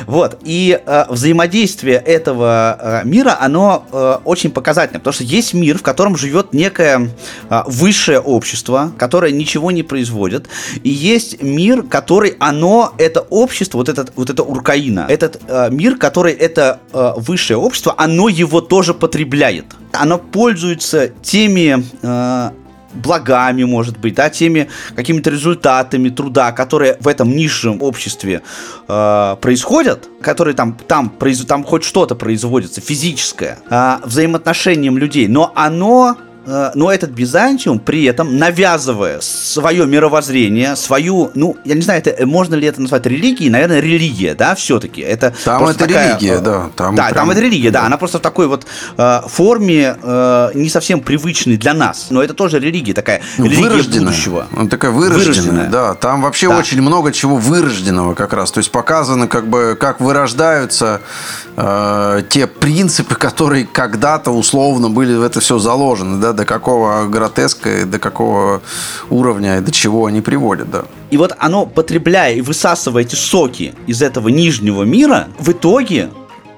Вот, 0.06 0.40
и 0.44 0.80
э, 0.84 1.06
взаимодействие 1.10 1.98
этого 1.98 2.78
э, 2.80 3.02
мира, 3.04 3.38
оно 3.40 3.86
э, 3.92 4.18
очень 4.24 4.52
показательно, 4.52 5.00
потому 5.00 5.14
что 5.14 5.24
есть 5.24 5.54
мир, 5.54 5.78
в 5.78 5.82
котором 5.82 6.16
живет 6.16 6.54
некое 6.54 7.10
э, 7.50 7.62
высшее 7.68 8.20
общество, 8.20 8.92
которое 8.98 9.32
ничего 9.32 9.72
не 9.72 9.84
производит, 9.84 10.48
и 10.84 10.90
есть 10.90 11.42
мир, 11.42 11.84
который, 11.84 12.38
оно, 12.40 12.94
это 12.98 13.22
общество, 13.22 13.80
вот, 13.80 13.90
этот, 13.90 14.14
вот 14.16 14.30
это 14.30 14.44
Уркаина, 14.52 15.06
этот 15.10 15.42
э, 15.48 15.70
мир, 15.72 15.98
который 15.98 16.34
это 16.34 16.80
э, 16.94 17.14
высшее 17.18 17.58
общество, 17.58 17.96
оно 17.98 18.30
его 18.30 18.62
тоже 18.62 18.94
потребляет. 18.94 19.66
Оно 19.94 20.18
пользуется 20.18 21.08
теми 21.08 21.84
э, 22.02 22.52
благами, 22.94 23.64
может 23.64 23.98
быть, 23.98 24.16
да, 24.16 24.30
теми 24.30 24.70
какими-то 24.96 25.30
результатами 25.30 26.10
труда, 26.10 26.52
которые 26.52 26.98
в 27.00 27.08
этом 27.08 27.32
низшем 27.36 27.82
обществе 27.82 28.42
э, 28.88 29.36
происходят, 29.42 30.10
которые 30.22 30.56
там, 30.56 30.78
там, 30.88 31.10
произ, 31.10 31.46
там 31.46 31.64
хоть 31.64 31.84
что-то 31.84 32.16
производится, 32.16 32.82
физическое, 32.82 33.60
э, 33.70 33.98
взаимоотношением 34.04 34.98
людей, 34.98 35.28
но 35.28 35.52
оно 35.56 36.18
но 36.46 36.92
этот 36.92 37.18
Византиум 37.18 37.80
при 37.80 38.06
этом 38.06 38.38
навязывая 38.38 39.20
свое 39.22 39.86
мировоззрение, 39.86 40.76
свою, 40.76 41.32
ну, 41.36 41.58
я 41.66 41.76
не 41.76 41.82
знаю, 41.82 42.02
это 42.04 42.26
можно 42.26 42.56
ли 42.56 42.68
это 42.68 42.82
назвать 42.82 43.06
религией, 43.06 43.50
наверное, 43.50 43.80
религия, 43.80 44.34
да, 44.36 44.56
все-таки. 44.56 45.02
Это 45.02 45.34
там 45.44 45.66
это 45.66 45.80
такая, 45.80 46.18
религия, 46.18 46.40
да. 46.40 46.70
Там 46.76 46.96
да, 46.96 47.06
прям... 47.06 47.16
там 47.16 47.32
это 47.32 47.42
религия, 47.42 47.72
да. 47.72 47.86
Она 47.86 47.98
просто 47.98 48.20
в 48.20 48.22
такой 48.22 48.48
вот 48.48 48.66
э, 48.98 49.22
форме 49.28 49.98
э, 50.02 50.52
не 50.54 50.70
совсем 50.70 51.02
привычной 51.02 51.58
для 51.58 51.74
нас, 51.74 52.08
но 52.10 52.24
это 52.24 52.34
тоже 52.34 52.60
религия 52.60 52.94
такая, 52.94 53.22
ну, 53.38 53.46
религия 53.46 53.64
вырожденная. 53.64 54.08
будущего. 54.08 54.48
Он 54.56 54.70
такая 54.70 54.92
вырожденная, 54.92 55.26
вырожденная, 55.26 55.70
да. 55.70 55.94
Там 55.96 56.22
вообще 56.22 56.50
да. 56.50 56.58
очень 56.58 56.82
много 56.82 57.12
чего 57.12 57.36
вырожденного 57.38 58.16
как 58.16 58.34
раз. 58.34 58.52
То 58.52 58.60
есть 58.60 58.72
показано, 58.72 59.28
как 59.28 59.48
бы, 59.48 59.78
как 59.80 60.00
вырождаются 60.00 61.02
э, 61.56 62.24
те 62.30 62.48
принципы, 62.48 63.16
которые 63.16 63.66
когда-то 63.66 64.32
условно 64.32 64.90
были 64.90 65.16
в 65.16 65.24
это 65.24 65.40
все 65.40 65.60
заложены, 65.60 66.22
да, 66.22 66.31
до 66.34 66.46
какого 66.46 67.08
гротеска, 67.08 67.86
до 67.86 68.00
какого 68.00 68.62
уровня 69.10 69.58
и 69.58 69.62
до 69.62 69.72
чего 69.72 70.06
они 70.06 70.22
приводят, 70.22 70.70
да. 70.70 70.84
И 71.10 71.18
вот 71.18 71.36
оно, 71.40 71.66
потребляя 71.66 72.34
и 72.34 72.42
высасывая 72.42 73.04
эти 73.04 73.16
соки 73.16 73.74
из 73.88 74.02
этого 74.02 74.30
нижнего 74.30 74.84
мира, 74.84 75.28
в 75.40 75.52
итоге 75.52 76.10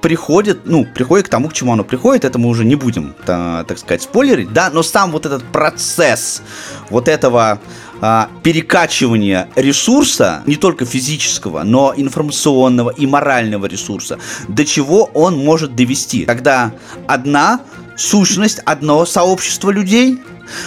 приходит, 0.04 0.66
ну, 0.66 0.84
приходит 0.84 1.26
к 1.26 1.30
тому, 1.30 1.48
к 1.48 1.54
чему 1.54 1.72
оно 1.72 1.82
приходит, 1.82 2.26
это 2.26 2.38
мы 2.38 2.50
уже 2.50 2.64
не 2.64 2.74
будем, 2.74 3.14
так 3.24 3.78
сказать, 3.78 4.02
спойлерить, 4.02 4.52
да, 4.52 4.68
но 4.70 4.82
сам 4.82 5.10
вот 5.10 5.24
этот 5.24 5.42
процесс 5.44 6.42
вот 6.90 7.08
этого 7.08 7.58
а, 8.02 8.28
перекачивания 8.42 9.48
ресурса, 9.56 10.42
не 10.44 10.56
только 10.56 10.84
физического, 10.84 11.62
но 11.62 11.94
информационного 11.96 12.90
и 12.90 13.06
морального 13.06 13.64
ресурса, 13.64 14.18
до 14.46 14.66
чего 14.66 15.04
он 15.14 15.38
может 15.38 15.74
довести, 15.74 16.26
когда 16.26 16.72
одна 17.06 17.60
сущность, 17.96 18.60
одно 18.64 19.04
сообщество 19.06 19.70
людей 19.70 20.20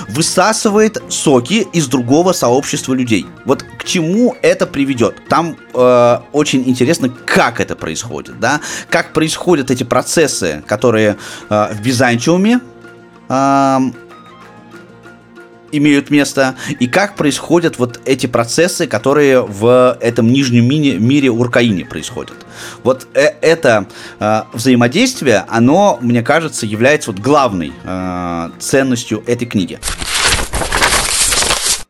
высасывает 0.09 1.01
соки 1.09 1.67
из 1.73 1.87
другого 1.87 2.33
сообщества 2.33 2.93
людей. 2.93 3.25
Вот 3.45 3.63
к 3.63 3.83
чему 3.83 4.35
это 4.41 4.65
приведет? 4.65 5.15
Там 5.29 5.55
э, 5.73 6.19
очень 6.31 6.67
интересно, 6.67 7.09
как 7.09 7.59
это 7.59 7.75
происходит, 7.75 8.39
да? 8.39 8.61
Как 8.89 9.13
происходят 9.13 9.71
эти 9.71 9.83
процессы, 9.83 10.63
которые 10.65 11.17
э, 11.49 11.73
в 11.73 11.79
Византиуме 11.81 12.59
э, 13.29 13.79
имеют 15.71 16.09
место, 16.09 16.55
и 16.79 16.87
как 16.87 17.15
происходят 17.15 17.79
вот 17.79 17.99
эти 18.05 18.27
процессы, 18.27 18.87
которые 18.87 19.41
в 19.41 19.97
этом 20.01 20.31
нижнем 20.31 20.67
мире, 20.67 20.97
мире 20.97 21.31
Уркаине 21.31 21.85
происходят. 21.85 22.35
Вот 22.83 23.07
э 23.13 23.33
это 23.41 23.87
э, 24.19 24.43
взаимодействие, 24.53 25.45
оно, 25.47 25.97
мне 26.01 26.23
кажется, 26.23 26.65
является 26.65 27.11
вот 27.11 27.19
главной 27.19 27.71
э, 27.83 28.49
ценностью 28.59 29.23
этой 29.27 29.45
книги. 29.45 29.79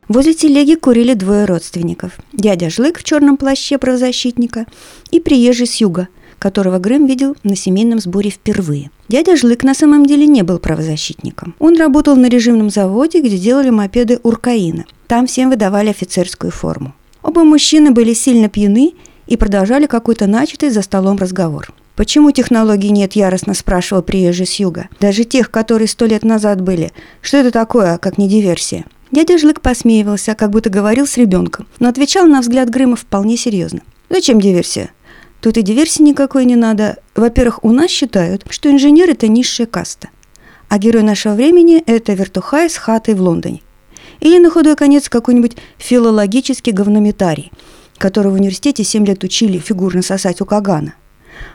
Возле 0.08 0.32
телеги 0.32 0.74
курили 0.74 1.14
двое 1.14 1.44
родственников. 1.44 2.12
Дядя 2.32 2.70
Жлык 2.70 2.98
в 2.98 3.04
черном 3.04 3.36
плаще 3.36 3.76
правозащитника 3.76 4.64
и 5.10 5.20
приезжий 5.20 5.66
с 5.66 5.76
юга, 5.76 6.08
которого 6.38 6.78
Грэм 6.78 7.06
видел 7.06 7.36
на 7.42 7.56
семейном 7.56 7.98
сборе 7.98 8.30
впервые– 8.30 8.90
Дядя 9.08 9.36
Жлык 9.36 9.64
на 9.64 9.74
самом 9.74 10.04
деле 10.04 10.26
не 10.26 10.42
был 10.42 10.58
правозащитником. 10.58 11.54
Он 11.58 11.78
работал 11.78 12.14
на 12.14 12.28
режимном 12.28 12.68
заводе, 12.68 13.22
где 13.22 13.38
делали 13.38 13.70
мопеды 13.70 14.20
Уркаина. 14.22 14.84
Там 15.06 15.26
всем 15.26 15.48
выдавали 15.48 15.88
офицерскую 15.88 16.50
форму. 16.50 16.94
Оба 17.22 17.42
мужчины 17.42 17.90
были 17.90 18.12
сильно 18.12 18.50
пьяны 18.50 18.92
и 19.26 19.36
продолжали 19.36 19.86
какой-то 19.86 20.26
начатый 20.26 20.68
за 20.68 20.82
столом 20.82 21.16
разговор. 21.16 21.72
«Почему 21.96 22.30
технологий 22.30 22.90
нет?»– 22.90 23.12
яростно 23.14 23.54
спрашивал 23.54 24.02
приезжий 24.02 24.46
с 24.46 24.54
юга. 24.60 24.88
«Даже 25.00 25.24
тех, 25.24 25.50
которые 25.50 25.88
сто 25.88 26.04
лет 26.04 26.22
назад 26.22 26.60
были. 26.60 26.92
Что 27.22 27.38
это 27.38 27.50
такое, 27.50 27.98
как 27.98 28.18
не 28.18 28.28
диверсия?» 28.28 28.84
Дядя 29.10 29.38
Жлык 29.38 29.62
посмеивался, 29.62 30.34
как 30.34 30.50
будто 30.50 30.68
говорил 30.68 31.06
с 31.06 31.16
ребенком, 31.16 31.66
но 31.80 31.88
отвечал 31.88 32.26
на 32.26 32.40
взгляд 32.40 32.68
Грыма 32.68 32.94
вполне 32.94 33.36
серьезно. 33.38 33.80
«Зачем 34.10 34.40
диверсия? 34.40 34.90
Тут 35.40 35.56
и 35.56 35.62
диверсии 35.62 36.02
никакой 36.02 36.44
не 36.44 36.56
надо. 36.56 36.98
Во-первых, 37.14 37.64
у 37.64 37.70
нас 37.70 37.90
считают, 37.90 38.44
что 38.50 38.70
инженер– 38.70 39.10
это 39.10 39.28
низшая 39.28 39.66
каста. 39.66 40.08
А 40.68 40.78
герой 40.78 41.02
нашего 41.02 41.34
времени– 41.34 41.82
это 41.86 42.12
вертухай 42.12 42.68
с 42.68 42.76
хатой 42.76 43.14
в 43.14 43.22
Лондоне. 43.22 43.62
Или 44.20 44.38
на 44.38 44.50
худой 44.50 44.74
конец 44.74 45.08
какой-нибудь 45.08 45.56
филологический 45.78 46.72
говнометарий, 46.72 47.52
которого 47.98 48.32
в 48.32 48.40
университете 48.40 48.82
7 48.82 49.06
лет 49.06 49.22
учили 49.22 49.58
фигурно 49.58 50.02
сосать 50.02 50.40
у 50.40 50.44
Кагана. 50.44 50.94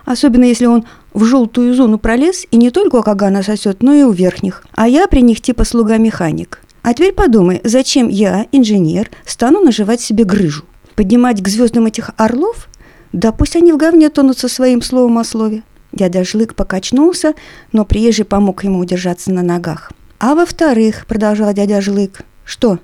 Особенно 0.06 0.46
если 0.46 0.65
он 0.65 0.86
в 1.13 1.26
желтую 1.26 1.74
зону 1.74 2.00
пролез 2.00 2.46
и 2.52 2.58
не 2.58 2.72
только 2.72 2.96
у 2.96 3.04
Кагана 3.04 3.43
сосет, 3.43 3.84
но 3.84 3.93
и 3.93 4.04
у 4.04 4.12
верхних. 4.12 4.63
А 4.72 4.88
я 4.88 5.08
при 5.08 5.22
них 5.22 5.41
типа 5.41 5.65
слуга-механик. 5.65 6.62
А 6.84 6.93
теперь 6.93 7.13
подумай, 7.13 7.60
зачем 7.65 8.08
я, 8.08 8.48
инженер, 8.54 9.12
стану 9.26 9.60
наживать 9.60 10.00
себе 10.00 10.24
грыжу? 10.24 10.63
Поднимать 10.96 11.41
к 11.41 11.48
звездам 11.50 11.86
этих 11.86 12.12
орлов– 12.15 12.69
да 13.13 13.32
пусть 13.32 13.56
они 13.56 13.71
в 13.71 13.78
говне 13.78 14.10
тонут 14.10 14.39
со 14.39 14.49
своим 14.49 14.82
словом 14.82 15.19
о 15.19 15.23
слове. 15.23 15.63
Дядя 15.91 16.23
Жлык 16.23 16.56
покачнулся, 16.56 17.36
но 17.71 17.86
приезжий 17.86 18.26
помог 18.26 18.63
ему 18.63 18.80
удержаться 18.80 19.32
на 19.32 19.43
ногах. 19.43 19.91
А 20.19 20.34
во-вторых, 20.34 21.06
продолжал 21.08 21.54
дядя 21.54 21.80
Жлык, 21.80 22.23
что? 22.43 22.80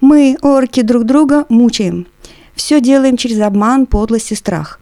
Мы, 0.00 0.36
орки, 0.40 0.82
друг 0.82 1.04
друга 1.04 1.46
мучаем. 1.48 2.06
Все 2.54 2.80
делаем 2.80 3.16
через 3.16 3.40
обман, 3.40 3.86
подлость 3.86 4.30
и 4.30 4.36
страх. 4.36 4.78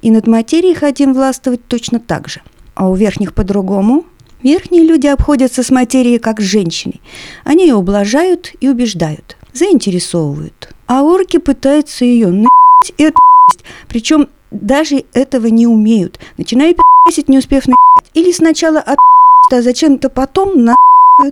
И 0.00 0.10
над 0.10 0.26
материей 0.26 0.74
хотим 0.74 1.14
властвовать 1.14 1.64
точно 1.68 2.00
так 2.00 2.28
же. 2.28 2.40
А 2.74 2.88
у 2.88 2.96
верхних 2.96 3.34
по-другому. 3.34 4.04
Верхние 4.42 4.82
люди 4.82 5.06
обходятся 5.06 5.62
с 5.62 5.70
материей 5.70 6.18
как 6.18 6.40
с 6.40 6.44
женщиной. 6.44 7.00
Они 7.44 7.68
ее 7.68 7.76
ублажают 7.76 8.52
и 8.60 8.68
убеждают, 8.68 9.36
заинтересовывают. 9.52 10.74
А 10.88 11.04
орки 11.04 11.36
пытаются 11.36 12.04
ее 12.04 12.28
на***ть 12.28 12.92
и 12.98 13.12
причем 13.88 14.28
даже 14.50 15.04
этого 15.12 15.46
не 15.46 15.66
умеют. 15.66 16.18
Начинают 16.38 16.76
пи***сить, 16.76 17.28
не 17.28 17.38
успев 17.38 17.66
на 17.66 17.74
Или 18.14 18.32
сначала 18.32 18.80
от 18.80 18.98
а 19.52 19.60
зачем-то 19.60 20.08
потом 20.08 20.64
на 20.64 20.76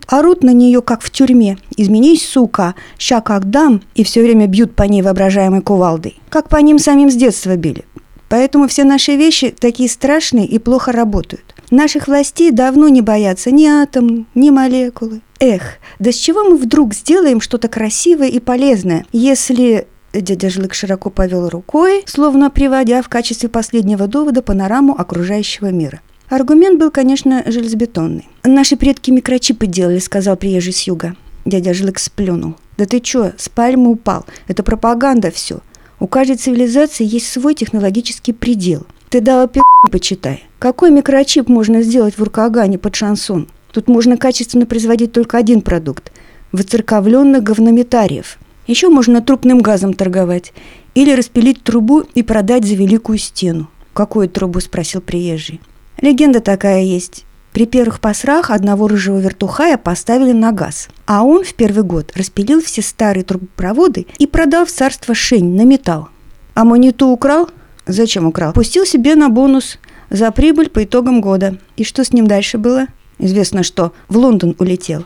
орут 0.09 0.42
на 0.42 0.50
нее, 0.50 0.83
как 0.83 1.00
в 1.00 1.11
тюрьме. 1.11 1.56
Изменись, 1.76 2.26
сука, 2.28 2.74
ща 2.98 3.20
как 3.20 3.48
дам, 3.50 3.83
и 3.94 4.04
все 4.04 4.22
время 4.22 4.46
бьют 4.46 4.74
по 4.76 4.83
ней 4.83 5.00
воображаемой 5.00 5.62
кувалдой. 5.62 6.20
Как 6.28 6.48
по 6.48 6.56
ним 6.56 6.78
самим 6.78 7.11
с 7.11 7.14
детства 7.14 7.56
били. 7.56 7.85
Поэтому 8.28 8.68
все 8.68 8.85
наши 8.85 9.16
вещи 9.16 9.54
такие 9.59 9.88
страшные 9.88 10.46
и 10.46 10.59
плохо 10.59 10.92
работают. 10.92 11.54
Наших 11.70 12.09
властей 12.09 12.50
давно 12.50 12.88
не 12.88 13.00
боятся 13.00 13.50
ни 13.50 13.66
атом, 13.66 14.26
ни 14.35 14.50
молекулы. 14.50 15.20
Эх, 15.40 15.78
да 15.98 16.12
с 16.12 16.16
чего 16.16 16.44
мы 16.44 16.56
вдруг 16.56 16.94
сделаем 16.94 17.40
что-то 17.40 17.68
красивое 17.68 18.28
и 18.28 18.38
полезное, 18.38 19.06
если 19.12 19.87
Дядя 20.12 20.51
Жлык 20.51 20.75
широко 20.75 21.09
повел 21.09 21.49
рукой, 21.49 22.03
словно 22.07 22.51
приводя 22.51 23.01
в 23.01 23.09
качестве 23.09 23.49
последнего 23.49 24.09
довода 24.09 24.42
панораму 24.42 24.99
окружающего 24.99 25.70
мира. 25.70 26.01
Аргумент 26.29 26.81
был, 26.81 26.90
конечно, 26.90 27.44
железобетонный. 27.46 28.29
«Наши 28.44 28.77
предки 28.77 29.12
микрочипы 29.12 29.66
делали»,— 29.66 29.99
сказал 30.01 30.37
приезжий 30.37 30.73
с 30.73 30.83
юга. 30.83 31.14
Дядя 31.44 31.75
Жлык 31.75 32.01
сплюнул. 32.01 32.57
«Да 32.77 32.87
ты 32.87 32.99
чё, 33.01 33.33
с 33.37 33.49
пальмы 33.49 33.90
упал? 33.90 34.27
Это 34.49 34.64
пропаганда 34.64 35.31
все. 35.31 35.61
У 36.01 36.09
каждой 36.09 36.37
цивилизации 36.37 37.05
есть 37.05 37.31
свой 37.31 37.55
технологический 37.55 38.33
предел. 38.33 38.87
Ты 39.11 39.20
дала 39.20 39.46
пи*** 39.46 39.61
почитай. 39.92 40.44
Какой 40.59 40.90
микрочип 40.90 41.49
можно 41.49 41.83
сделать 41.83 42.18
в 42.18 42.23
Уркагане 42.23 42.79
под 42.79 42.96
шансон? 42.96 43.49
Тут 43.73 43.87
можно 43.87 44.16
качественно 44.16 44.66
производить 44.66 45.12
только 45.12 45.38
один 45.38 45.62
продукт– 45.62 46.11
выцерковленных 46.53 47.44
говнометариев– 47.44 48.38
еще 48.70 48.88
можно 48.88 49.20
трупным 49.20 49.61
газом 49.61 49.94
торговать 49.94 50.52
или 50.94 51.12
распилить 51.12 51.62
трубу 51.62 52.04
и 52.14 52.22
продать 52.22 52.64
за 52.64 52.74
великую 52.74 53.18
стену. 53.18 53.68
«Какую 53.92 54.28
трубу?»– 54.28 54.61
спросил 54.61 55.00
приезжий. 55.00 55.61
Легенда 56.00 56.40
такая 56.40 56.83
есть. 56.83 57.26
При 57.52 57.66
первых 57.66 58.00
посрах 58.00 58.50
одного 58.50 58.87
рыжего 58.87 59.18
вертухая 59.18 59.76
поставили 59.76 60.33
на 60.33 60.52
газ, 60.52 60.88
а 61.04 61.24
он 61.24 61.42
в 61.44 61.52
первый 61.54 61.83
год 61.83 62.12
распилил 62.14 62.62
все 62.62 62.80
старые 62.80 63.24
трубопроводы 63.24 64.06
и 64.18 64.26
продал 64.26 64.66
в 64.66 64.70
царство 64.70 65.14
Шень 65.14 65.56
на 65.56 65.62
металл. 65.62 66.09
А 66.54 66.64
монету 66.64 67.09
украл? 67.09 67.50
Зачем 67.87 68.26
украл? 68.26 68.52
Пустил 68.52 68.87
себе 68.87 69.16
на 69.16 69.28
бонус 69.28 69.78
за 70.11 70.30
прибыль 70.30 70.70
по 70.70 70.85
итогам 70.85 71.20
года. 71.20 71.59
И 71.76 71.83
что 71.83 72.04
с 72.04 72.12
ним 72.12 72.28
дальше 72.28 72.56
было? 72.56 72.87
Известно, 73.18 73.64
что 73.64 73.92
в 74.09 74.16
Лондон 74.16 74.54
улетел. 74.59 75.04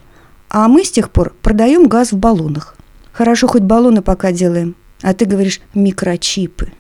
А 0.50 0.68
мы 0.68 0.85
с 0.85 0.90
тех 0.90 1.11
пор 1.11 1.35
продаем 1.42 1.88
газ 1.88 2.12
в 2.12 2.18
баллонах. 2.18 2.73
Хорошо, 3.14 3.46
хоть 3.46 3.62
баллоны 3.62 4.03
пока 4.03 4.33
делаем. 4.33 4.74
А 5.00 5.14
ты 5.14 5.24
говоришь 5.24 5.61
микрочипы. 5.72 6.72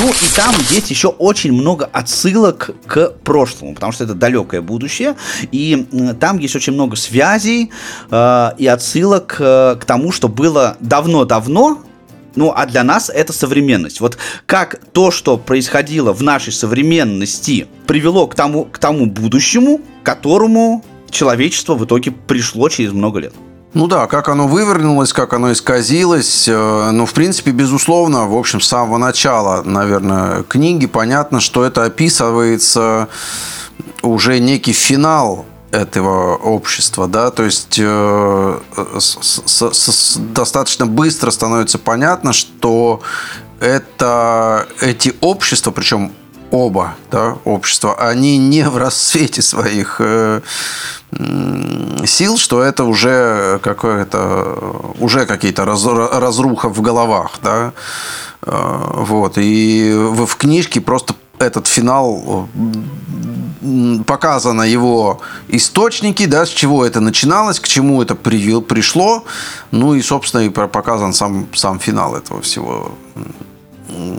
Ну 0.00 0.10
и 0.10 0.36
там 0.36 0.54
есть 0.70 0.90
еще 0.90 1.08
очень 1.08 1.52
много 1.52 1.88
отсылок 1.90 2.70
к 2.86 3.14
прошлому, 3.24 3.74
потому 3.74 3.92
что 3.92 4.04
это 4.04 4.14
далекое 4.14 4.60
будущее, 4.60 5.16
и 5.50 5.86
там 6.20 6.38
есть 6.38 6.54
очень 6.54 6.74
много 6.74 6.96
связей 6.96 7.72
э, 8.10 8.50
и 8.58 8.66
отсылок 8.66 9.36
э, 9.38 9.76
к 9.80 9.84
тому, 9.86 10.12
что 10.12 10.28
было 10.28 10.76
давно-давно, 10.80 11.82
ну, 12.34 12.52
а 12.54 12.66
для 12.66 12.84
нас 12.84 13.10
это 13.12 13.32
современность. 13.32 14.00
Вот 14.00 14.18
как 14.44 14.78
то, 14.92 15.10
что 15.10 15.38
происходило 15.38 16.12
в 16.12 16.22
нашей 16.22 16.52
современности, 16.52 17.66
привело 17.86 18.26
к 18.26 18.34
тому, 18.34 18.66
к 18.66 18.78
тому 18.78 19.06
будущему, 19.06 19.78
к 19.78 20.06
которому 20.06 20.84
человечество 21.10 21.74
в 21.74 21.86
итоге 21.86 22.10
пришло 22.10 22.68
через 22.68 22.92
много 22.92 23.20
лет. 23.20 23.32
Ну 23.76 23.88
да, 23.88 24.06
как 24.06 24.30
оно 24.30 24.48
вывернулось, 24.48 25.12
как 25.12 25.34
оно 25.34 25.52
исказилось. 25.52 26.48
Э, 26.48 26.92
ну, 26.92 27.04
в 27.04 27.12
принципе, 27.12 27.50
безусловно, 27.50 28.26
в 28.26 28.34
общем, 28.34 28.58
с 28.58 28.68
самого 28.68 28.96
начала, 28.96 29.60
наверное, 29.64 30.44
книги 30.44 30.86
понятно, 30.86 31.40
что 31.40 31.62
это 31.62 31.84
описывается 31.84 33.08
уже 34.00 34.38
некий 34.38 34.72
финал 34.72 35.44
этого 35.72 36.36
общества, 36.36 37.06
да, 37.06 37.30
то 37.30 37.42
есть 37.42 37.78
э, 37.78 38.58
с, 38.98 39.42
с, 39.44 39.70
с, 39.70 40.16
достаточно 40.16 40.86
быстро 40.86 41.30
становится 41.30 41.78
понятно, 41.78 42.32
что 42.32 43.02
это 43.60 44.68
эти 44.80 45.14
общества, 45.20 45.70
причем 45.70 46.12
оба 46.50 46.94
да, 47.10 47.36
общества, 47.44 47.94
они 47.94 48.38
не 48.38 48.68
в 48.68 48.76
расцвете 48.76 49.42
своих 49.42 49.96
э, 50.00 50.40
сил, 52.04 52.38
что 52.38 52.62
это 52.62 52.84
уже 52.84 53.60
какое-то 53.62 54.94
уже 54.98 55.26
какие-то 55.26 55.64
раз, 55.64 55.84
разруха 55.84 56.68
в 56.68 56.80
головах, 56.80 57.38
да, 57.42 57.72
э, 58.42 58.92
вот 58.94 59.38
и 59.38 59.92
в, 59.94 60.26
в 60.26 60.36
книжке 60.36 60.80
просто 60.80 61.14
этот 61.38 61.66
финал 61.66 62.48
показано 64.06 64.62
его 64.62 65.20
источники, 65.48 66.26
да, 66.26 66.46
с 66.46 66.50
чего 66.50 66.84
это 66.84 67.00
начиналось, 67.00 67.60
к 67.60 67.68
чему 67.68 68.02
это 68.02 68.14
привел, 68.14 68.62
пришло, 68.62 69.24
ну 69.70 69.94
и, 69.94 70.02
собственно, 70.02 70.42
и 70.42 70.48
показан 70.48 71.12
сам, 71.12 71.48
сам 71.54 71.78
финал 71.78 72.16
этого 72.16 72.40
всего 72.42 72.92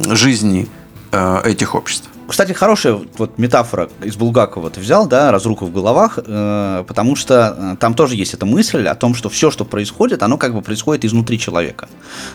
жизни 0.09 0.67
э, 1.11 1.41
этих 1.45 1.75
обществ. 1.75 2.09
Кстати, 2.27 2.51
хорошая 2.51 2.99
вот 3.17 3.37
метафора 3.37 3.89
из 4.03 4.15
Булгакова 4.17 4.69
ты 4.69 4.81
взял, 4.81 5.07
да, 5.07 5.31
разруха 5.31 5.65
в 5.65 5.71
головах, 5.71 6.19
э, 6.25 6.83
потому 6.87 7.15
что 7.15 7.55
э, 7.57 7.75
там 7.79 7.93
тоже 7.93 8.15
есть 8.15 8.33
эта 8.33 8.45
мысль 8.45 8.85
о 8.87 8.95
том, 8.95 9.15
что 9.15 9.29
все, 9.29 9.49
что 9.49 9.63
происходит, 9.63 10.23
оно 10.23 10.37
как 10.37 10.53
бы 10.53 10.61
происходит 10.61 11.05
изнутри 11.05 11.39
человека. 11.39 11.87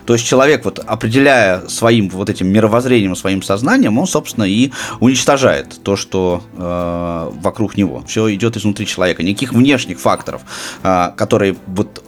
То 0.07 0.14
есть 0.14 0.26
человек, 0.26 0.64
вот 0.64 0.78
определяя 0.78 1.68
своим 1.68 2.09
вот 2.09 2.31
этим 2.31 2.48
мировоззрением, 2.48 3.14
своим 3.16 3.42
сознанием, 3.42 3.98
он, 3.98 4.07
собственно, 4.07 4.44
и 4.44 4.72
уничтожает 5.00 5.83
то, 5.83 5.96
что 5.96 6.42
э, 6.57 7.31
вокруг 7.42 7.76
него. 7.76 8.02
Все 8.07 8.35
идет 8.35 8.57
изнутри 8.57 8.87
человека. 8.87 9.22
Никаких 9.22 9.52
внешних 9.52 10.00
факторов, 10.00 10.42
э, 10.83 11.11
которые 11.16 11.57
вот 11.66 12.02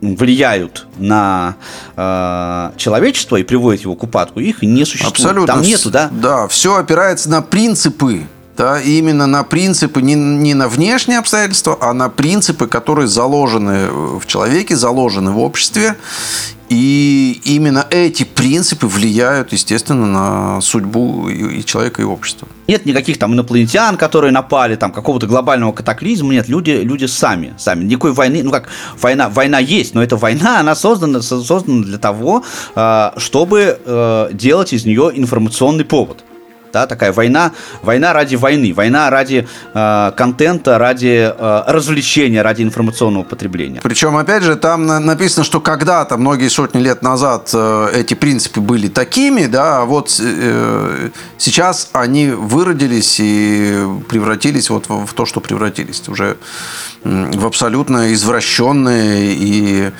влияют 0.00 0.86
на 0.98 1.56
э, 1.96 2.70
человечество 2.76 3.36
и 3.36 3.42
приводят 3.42 3.82
его 3.82 3.94
к 3.94 4.02
упадку, 4.02 4.40
их 4.40 4.62
не 4.62 4.84
существует. 4.84 5.14
Абсолютно. 5.14 5.54
Там 5.54 5.62
нету, 5.62 5.90
да? 5.90 6.08
Да, 6.10 6.48
все 6.48 6.76
опирается 6.76 7.30
на 7.30 7.42
принципы. 7.42 8.26
Да, 8.56 8.78
именно 8.78 9.26
на 9.26 9.42
принципы, 9.42 10.02
не, 10.02 10.14
не 10.14 10.52
на 10.52 10.68
внешние 10.68 11.18
обстоятельства, 11.18 11.78
а 11.80 11.94
на 11.94 12.10
принципы, 12.10 12.66
которые 12.66 13.08
заложены 13.08 13.88
в 13.90 14.26
человеке, 14.26 14.76
заложены 14.76 15.30
в 15.30 15.38
обществе. 15.38 15.96
И 16.70 17.40
именно 17.44 17.84
эти 17.90 18.22
принципы 18.22 18.86
влияют, 18.86 19.52
естественно, 19.52 20.06
на 20.06 20.60
судьбу 20.60 21.28
и 21.28 21.64
человека, 21.64 22.00
и 22.00 22.04
общества. 22.04 22.46
Нет 22.68 22.86
никаких 22.86 23.18
там 23.18 23.34
инопланетян, 23.34 23.96
которые 23.96 24.30
напали, 24.30 24.76
там 24.76 24.92
какого-то 24.92 25.26
глобального 25.26 25.72
катаклизма. 25.72 26.32
Нет, 26.32 26.48
люди, 26.48 26.70
люди 26.70 27.06
сами, 27.06 27.54
сами. 27.58 27.82
Никакой 27.82 28.12
войны, 28.12 28.44
ну 28.44 28.52
как, 28.52 28.68
война, 29.00 29.28
война 29.28 29.58
есть, 29.58 29.94
но 29.94 30.02
эта 30.02 30.16
война, 30.16 30.60
она 30.60 30.76
создана, 30.76 31.22
создана 31.22 31.82
для 31.82 31.98
того, 31.98 32.44
а, 32.76 33.14
чтобы 33.16 33.80
э, 33.84 34.28
делать 34.32 34.72
из 34.72 34.84
нее 34.84 35.10
информационный 35.12 35.84
повод 35.84 36.24
да, 36.72 36.86
такая 36.86 37.12
война, 37.12 37.52
война 37.82 38.12
ради 38.12 38.36
войны, 38.36 38.72
война 38.74 39.10
ради 39.10 39.48
э, 39.74 40.12
контента, 40.16 40.78
ради 40.78 41.32
э, 41.36 41.62
развлечения, 41.66 42.42
ради 42.42 42.62
информационного 42.62 43.24
потребления. 43.24 43.80
Причем, 43.82 44.16
опять 44.16 44.42
же, 44.42 44.56
там 44.56 44.86
написано, 44.86 45.44
что 45.44 45.60
когда-то, 45.60 46.16
многие 46.16 46.48
сотни 46.48 46.80
лет 46.80 47.02
назад, 47.02 47.50
э, 47.52 47.90
эти 47.94 48.14
принципы 48.14 48.60
были 48.60 48.88
такими, 48.88 49.46
да, 49.46 49.82
а 49.82 49.84
вот 49.84 50.20
э, 50.20 51.10
сейчас 51.38 51.88
они 51.92 52.28
выродились 52.28 53.16
и 53.18 53.84
превратились 54.08 54.70
вот 54.70 54.88
в, 54.88 55.06
в 55.06 55.12
то, 55.12 55.26
что 55.26 55.40
превратились, 55.40 56.02
уже 56.08 56.36
в 57.04 57.46
абсолютно 57.46 58.12
извращенные 58.12 59.34
и 59.34 59.90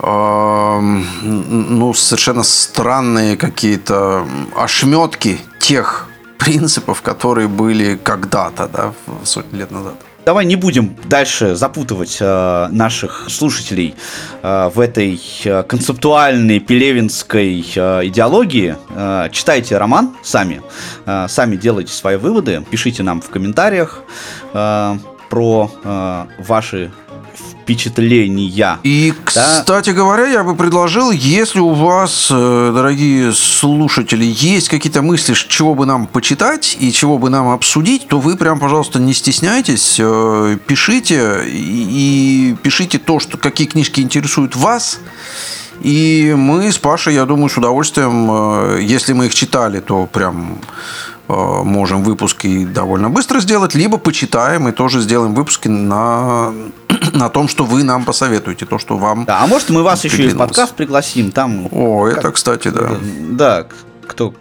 ну, 0.00 1.92
совершенно 1.94 2.42
странные 2.42 3.36
какие-то 3.36 4.26
ошметки 4.56 5.38
тех 5.58 6.08
принципов, 6.38 7.02
которые 7.02 7.48
были 7.48 7.96
когда-то, 7.96 8.68
да, 8.68 8.92
сотни 9.24 9.58
лет 9.58 9.70
назад. 9.70 9.94
Давай 10.24 10.44
не 10.44 10.56
будем 10.56 10.94
дальше 11.04 11.56
запутывать 11.56 12.18
э, 12.20 12.68
наших 12.70 13.30
слушателей 13.30 13.94
э, 14.42 14.70
в 14.74 14.78
этой 14.78 15.18
э, 15.44 15.62
концептуальной 15.62 16.60
пелевинской 16.60 17.64
э, 17.74 18.00
идеологии. 18.08 18.76
Э, 18.90 19.30
читайте 19.32 19.78
роман 19.78 20.16
сами, 20.22 20.60
э, 21.06 21.28
сами 21.28 21.56
делайте 21.56 21.94
свои 21.94 22.16
выводы, 22.16 22.62
пишите 22.70 23.02
нам 23.02 23.22
в 23.22 23.30
комментариях 23.30 24.02
э, 24.52 24.98
про 25.30 25.70
э, 25.82 26.26
ваши 26.40 26.90
впечатления. 27.68 28.78
И, 28.82 29.12
да? 29.34 29.60
кстати 29.60 29.90
говоря, 29.90 30.26
я 30.26 30.42
бы 30.42 30.56
предложил, 30.56 31.10
если 31.10 31.60
у 31.60 31.74
вас, 31.74 32.28
э, 32.30 32.72
дорогие 32.74 33.34
слушатели, 33.34 34.24
есть 34.24 34.70
какие-то 34.70 35.02
мысли, 35.02 35.34
чего 35.34 35.74
бы 35.74 35.84
нам 35.84 36.06
почитать 36.06 36.78
и 36.80 36.90
чего 36.92 37.18
бы 37.18 37.28
нам 37.28 37.48
обсудить, 37.50 38.08
то 38.08 38.20
вы 38.20 38.36
прям, 38.36 38.58
пожалуйста, 38.58 38.98
не 38.98 39.12
стесняйтесь, 39.12 39.96
э, 39.98 40.56
пишите 40.66 41.42
и, 41.46 42.56
пишите 42.62 42.98
то, 42.98 43.20
что 43.20 43.36
какие 43.36 43.66
книжки 43.66 44.00
интересуют 44.00 44.56
вас. 44.56 44.98
И 45.82 46.34
мы 46.36 46.72
с 46.72 46.78
Пашей, 46.78 47.14
я 47.14 47.26
думаю, 47.26 47.50
с 47.50 47.58
удовольствием, 47.58 48.28
э, 48.30 48.80
если 48.80 49.12
мы 49.12 49.26
их 49.26 49.34
читали, 49.34 49.80
то 49.80 50.06
прям 50.06 50.58
можем 51.28 52.02
выпуски 52.02 52.64
довольно 52.64 53.10
быстро 53.10 53.40
сделать, 53.40 53.74
либо 53.74 53.98
почитаем 53.98 54.68
и 54.68 54.72
тоже 54.72 55.00
сделаем 55.00 55.34
выпуски 55.34 55.68
на 55.68 56.52
на 57.12 57.28
том, 57.28 57.48
что 57.48 57.64
вы 57.64 57.82
нам 57.82 58.04
посоветуете, 58.04 58.66
то, 58.66 58.78
что 58.78 58.96
вам. 58.96 59.24
Да, 59.24 59.42
а 59.42 59.46
может, 59.46 59.70
мы 59.70 59.82
вас 59.82 60.04
еще 60.04 60.24
и 60.24 60.28
в 60.28 60.36
подкаст 60.36 60.74
пригласим 60.74 61.32
там. 61.32 61.68
О, 61.70 62.08
как... 62.08 62.18
это, 62.18 62.32
кстати, 62.32 62.68
да. 62.68 62.90
Да, 63.30 63.66
кто 64.06 64.34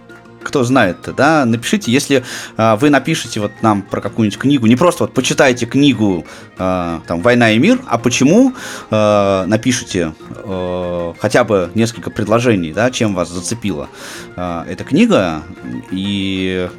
кто 0.48 0.64
знает, 0.64 0.98
да, 1.18 1.44
напишите, 1.46 1.92
если 1.92 2.24
э, 2.58 2.76
вы 2.80 2.90
напишите 2.90 3.42
вот 3.42 3.52
нам 3.62 3.82
про 3.82 4.00
какую-нибудь 4.00 4.40
книгу, 4.40 4.66
не 4.68 4.78
просто 4.78 5.04
вот 5.04 5.14
почитайте 5.14 5.66
книгу 5.66 6.26
э, 6.58 7.00
там 7.06 7.22
«Война 7.22 7.52
и 7.52 7.60
мир», 7.60 7.82
а 7.86 7.98
почему 7.98 8.54
э, 8.90 9.44
напишите 9.46 10.14
э, 10.30 11.14
хотя 11.20 11.44
бы 11.44 11.70
несколько 11.76 12.12
предложений, 12.12 12.72
да, 12.72 12.90
чем 12.92 13.14
вас 13.14 13.30
зацепила 13.30 13.90
э, 14.38 14.64
эта 14.70 14.86
книга, 14.86 15.44
и 15.92 16.70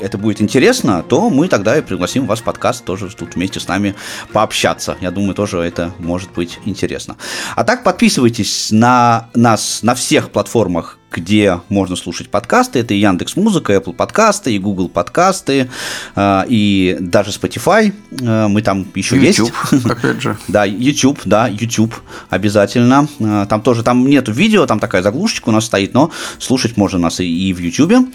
это 0.00 0.16
будет 0.16 0.40
интересно, 0.40 1.04
то 1.06 1.28
мы 1.28 1.48
тогда 1.48 1.76
и 1.76 1.82
пригласим 1.82 2.26
вас 2.26 2.40
в 2.40 2.44
подкаст 2.44 2.86
тоже 2.86 3.08
тут 3.14 3.34
вместе 3.34 3.60
с 3.60 3.68
нами 3.68 3.94
пообщаться. 4.32 4.96
Я 5.02 5.10
думаю, 5.10 5.34
тоже 5.34 5.58
это 5.58 5.92
может 5.98 6.32
быть 6.32 6.58
интересно. 6.64 7.16
А 7.54 7.64
так 7.64 7.84
подписывайтесь 7.84 8.70
на 8.72 9.28
нас 9.34 9.82
на 9.82 9.94
всех 9.94 10.30
платформах, 10.30 10.98
где 11.14 11.60
можно 11.68 11.96
слушать 11.96 12.28
подкасты. 12.28 12.80
Это 12.80 12.94
и 12.94 12.98
Яндекс 12.98 13.36
Музыка, 13.36 13.72
и 13.72 13.76
Apple 13.76 13.94
подкасты, 13.94 14.54
и 14.54 14.58
Google 14.58 14.88
подкасты, 14.88 15.70
э, 16.16 16.44
и 16.48 16.96
даже 17.00 17.30
Spotify. 17.30 17.92
Э, 18.20 18.48
мы 18.48 18.62
там 18.62 18.86
еще 18.94 19.16
YouTube, 19.16 19.52
есть. 19.70 19.86
опять 19.86 20.20
же. 20.20 20.36
Да, 20.48 20.64
YouTube, 20.64 21.20
да, 21.24 21.48
YouTube 21.48 21.94
обязательно. 22.30 23.08
Э, 23.20 23.46
там 23.48 23.62
тоже, 23.62 23.82
там 23.82 24.06
нету 24.06 24.32
видео, 24.32 24.66
там 24.66 24.80
такая 24.80 25.02
заглушечка 25.02 25.48
у 25.48 25.52
нас 25.52 25.66
стоит, 25.66 25.94
но 25.94 26.10
слушать 26.38 26.76
можно 26.76 26.98
нас 26.98 27.20
и 27.20 27.52
в 27.52 27.58
YouTube. 27.58 28.08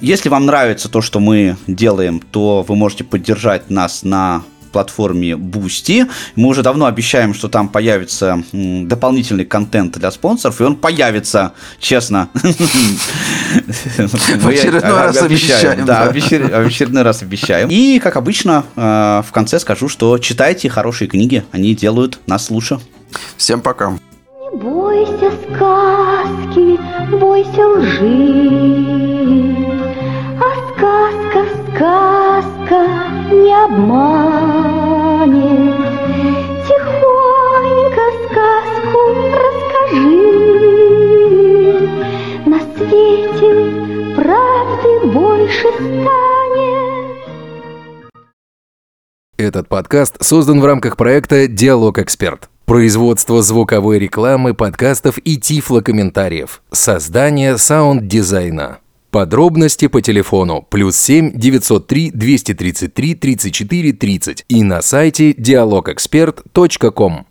Если 0.00 0.28
вам 0.28 0.46
нравится 0.46 0.88
то, 0.88 1.00
что 1.00 1.20
мы 1.20 1.56
делаем, 1.66 2.20
то 2.20 2.64
вы 2.66 2.76
можете 2.76 3.04
поддержать 3.04 3.70
нас 3.70 4.02
на 4.02 4.42
платформе 4.72 5.32
Boosty. 5.32 6.08
Мы 6.34 6.48
уже 6.48 6.62
давно 6.62 6.86
обещаем, 6.86 7.34
что 7.34 7.48
там 7.48 7.68
появится 7.68 8.42
дополнительный 8.52 9.44
контент 9.44 9.98
для 9.98 10.10
спонсоров, 10.10 10.60
и 10.60 10.64
он 10.64 10.76
появится, 10.76 11.52
честно. 11.78 12.28
В 12.34 12.42
очередной 14.48 14.80
раз 14.80 15.22
обещаем. 15.22 15.84
Да, 15.84 16.10
в 16.10 16.66
очередной 16.66 17.02
раз 17.02 17.22
обещаем. 17.22 17.68
И, 17.68 17.98
как 17.98 18.16
обычно, 18.16 18.64
э, 18.76 19.22
в 19.26 19.32
конце 19.32 19.58
скажу, 19.60 19.88
что 19.88 20.18
читайте 20.18 20.68
хорошие 20.68 21.08
книги, 21.08 21.44
они 21.52 21.74
делают 21.74 22.20
нас 22.26 22.50
лучше. 22.50 22.78
Всем 23.36 23.60
пока. 23.60 23.90
Не 23.90 23.98
бойся 24.58 25.30
сказки, 25.44 26.78
бойся 27.16 27.68
лжи, 27.68 29.56
а 30.40 30.54
сказка, 30.72 31.44
сказка 31.68 33.01
не 33.32 33.52
обманет. 33.64 35.32
Тихонько 36.66 38.04
сказку 38.24 39.00
расскажи, 39.42 40.28
на 42.46 42.58
свете 42.76 43.50
правды 44.14 44.90
больше 45.06 45.68
станет. 45.72 47.22
Этот 49.38 49.68
подкаст 49.68 50.22
создан 50.22 50.60
в 50.60 50.64
рамках 50.64 50.96
проекта 50.96 51.48
«Диалог 51.48 51.98
Эксперт». 51.98 52.48
Производство 52.64 53.42
звуковой 53.42 53.98
рекламы, 53.98 54.54
подкастов 54.54 55.18
и 55.18 55.36
тифлокомментариев. 55.36 56.62
Создание 56.70 57.58
саунд-дизайна. 57.58 58.81
Подробности 59.12 59.88
по 59.88 60.00
телефону 60.00 60.66
плюс 60.70 60.96
7 60.96 61.32
903 61.34 62.12
233 62.12 63.14
34 63.14 63.92
30 63.92 64.44
и 64.48 64.62
на 64.62 64.80
сайте 64.80 65.32
dialogexpert.com. 65.32 67.26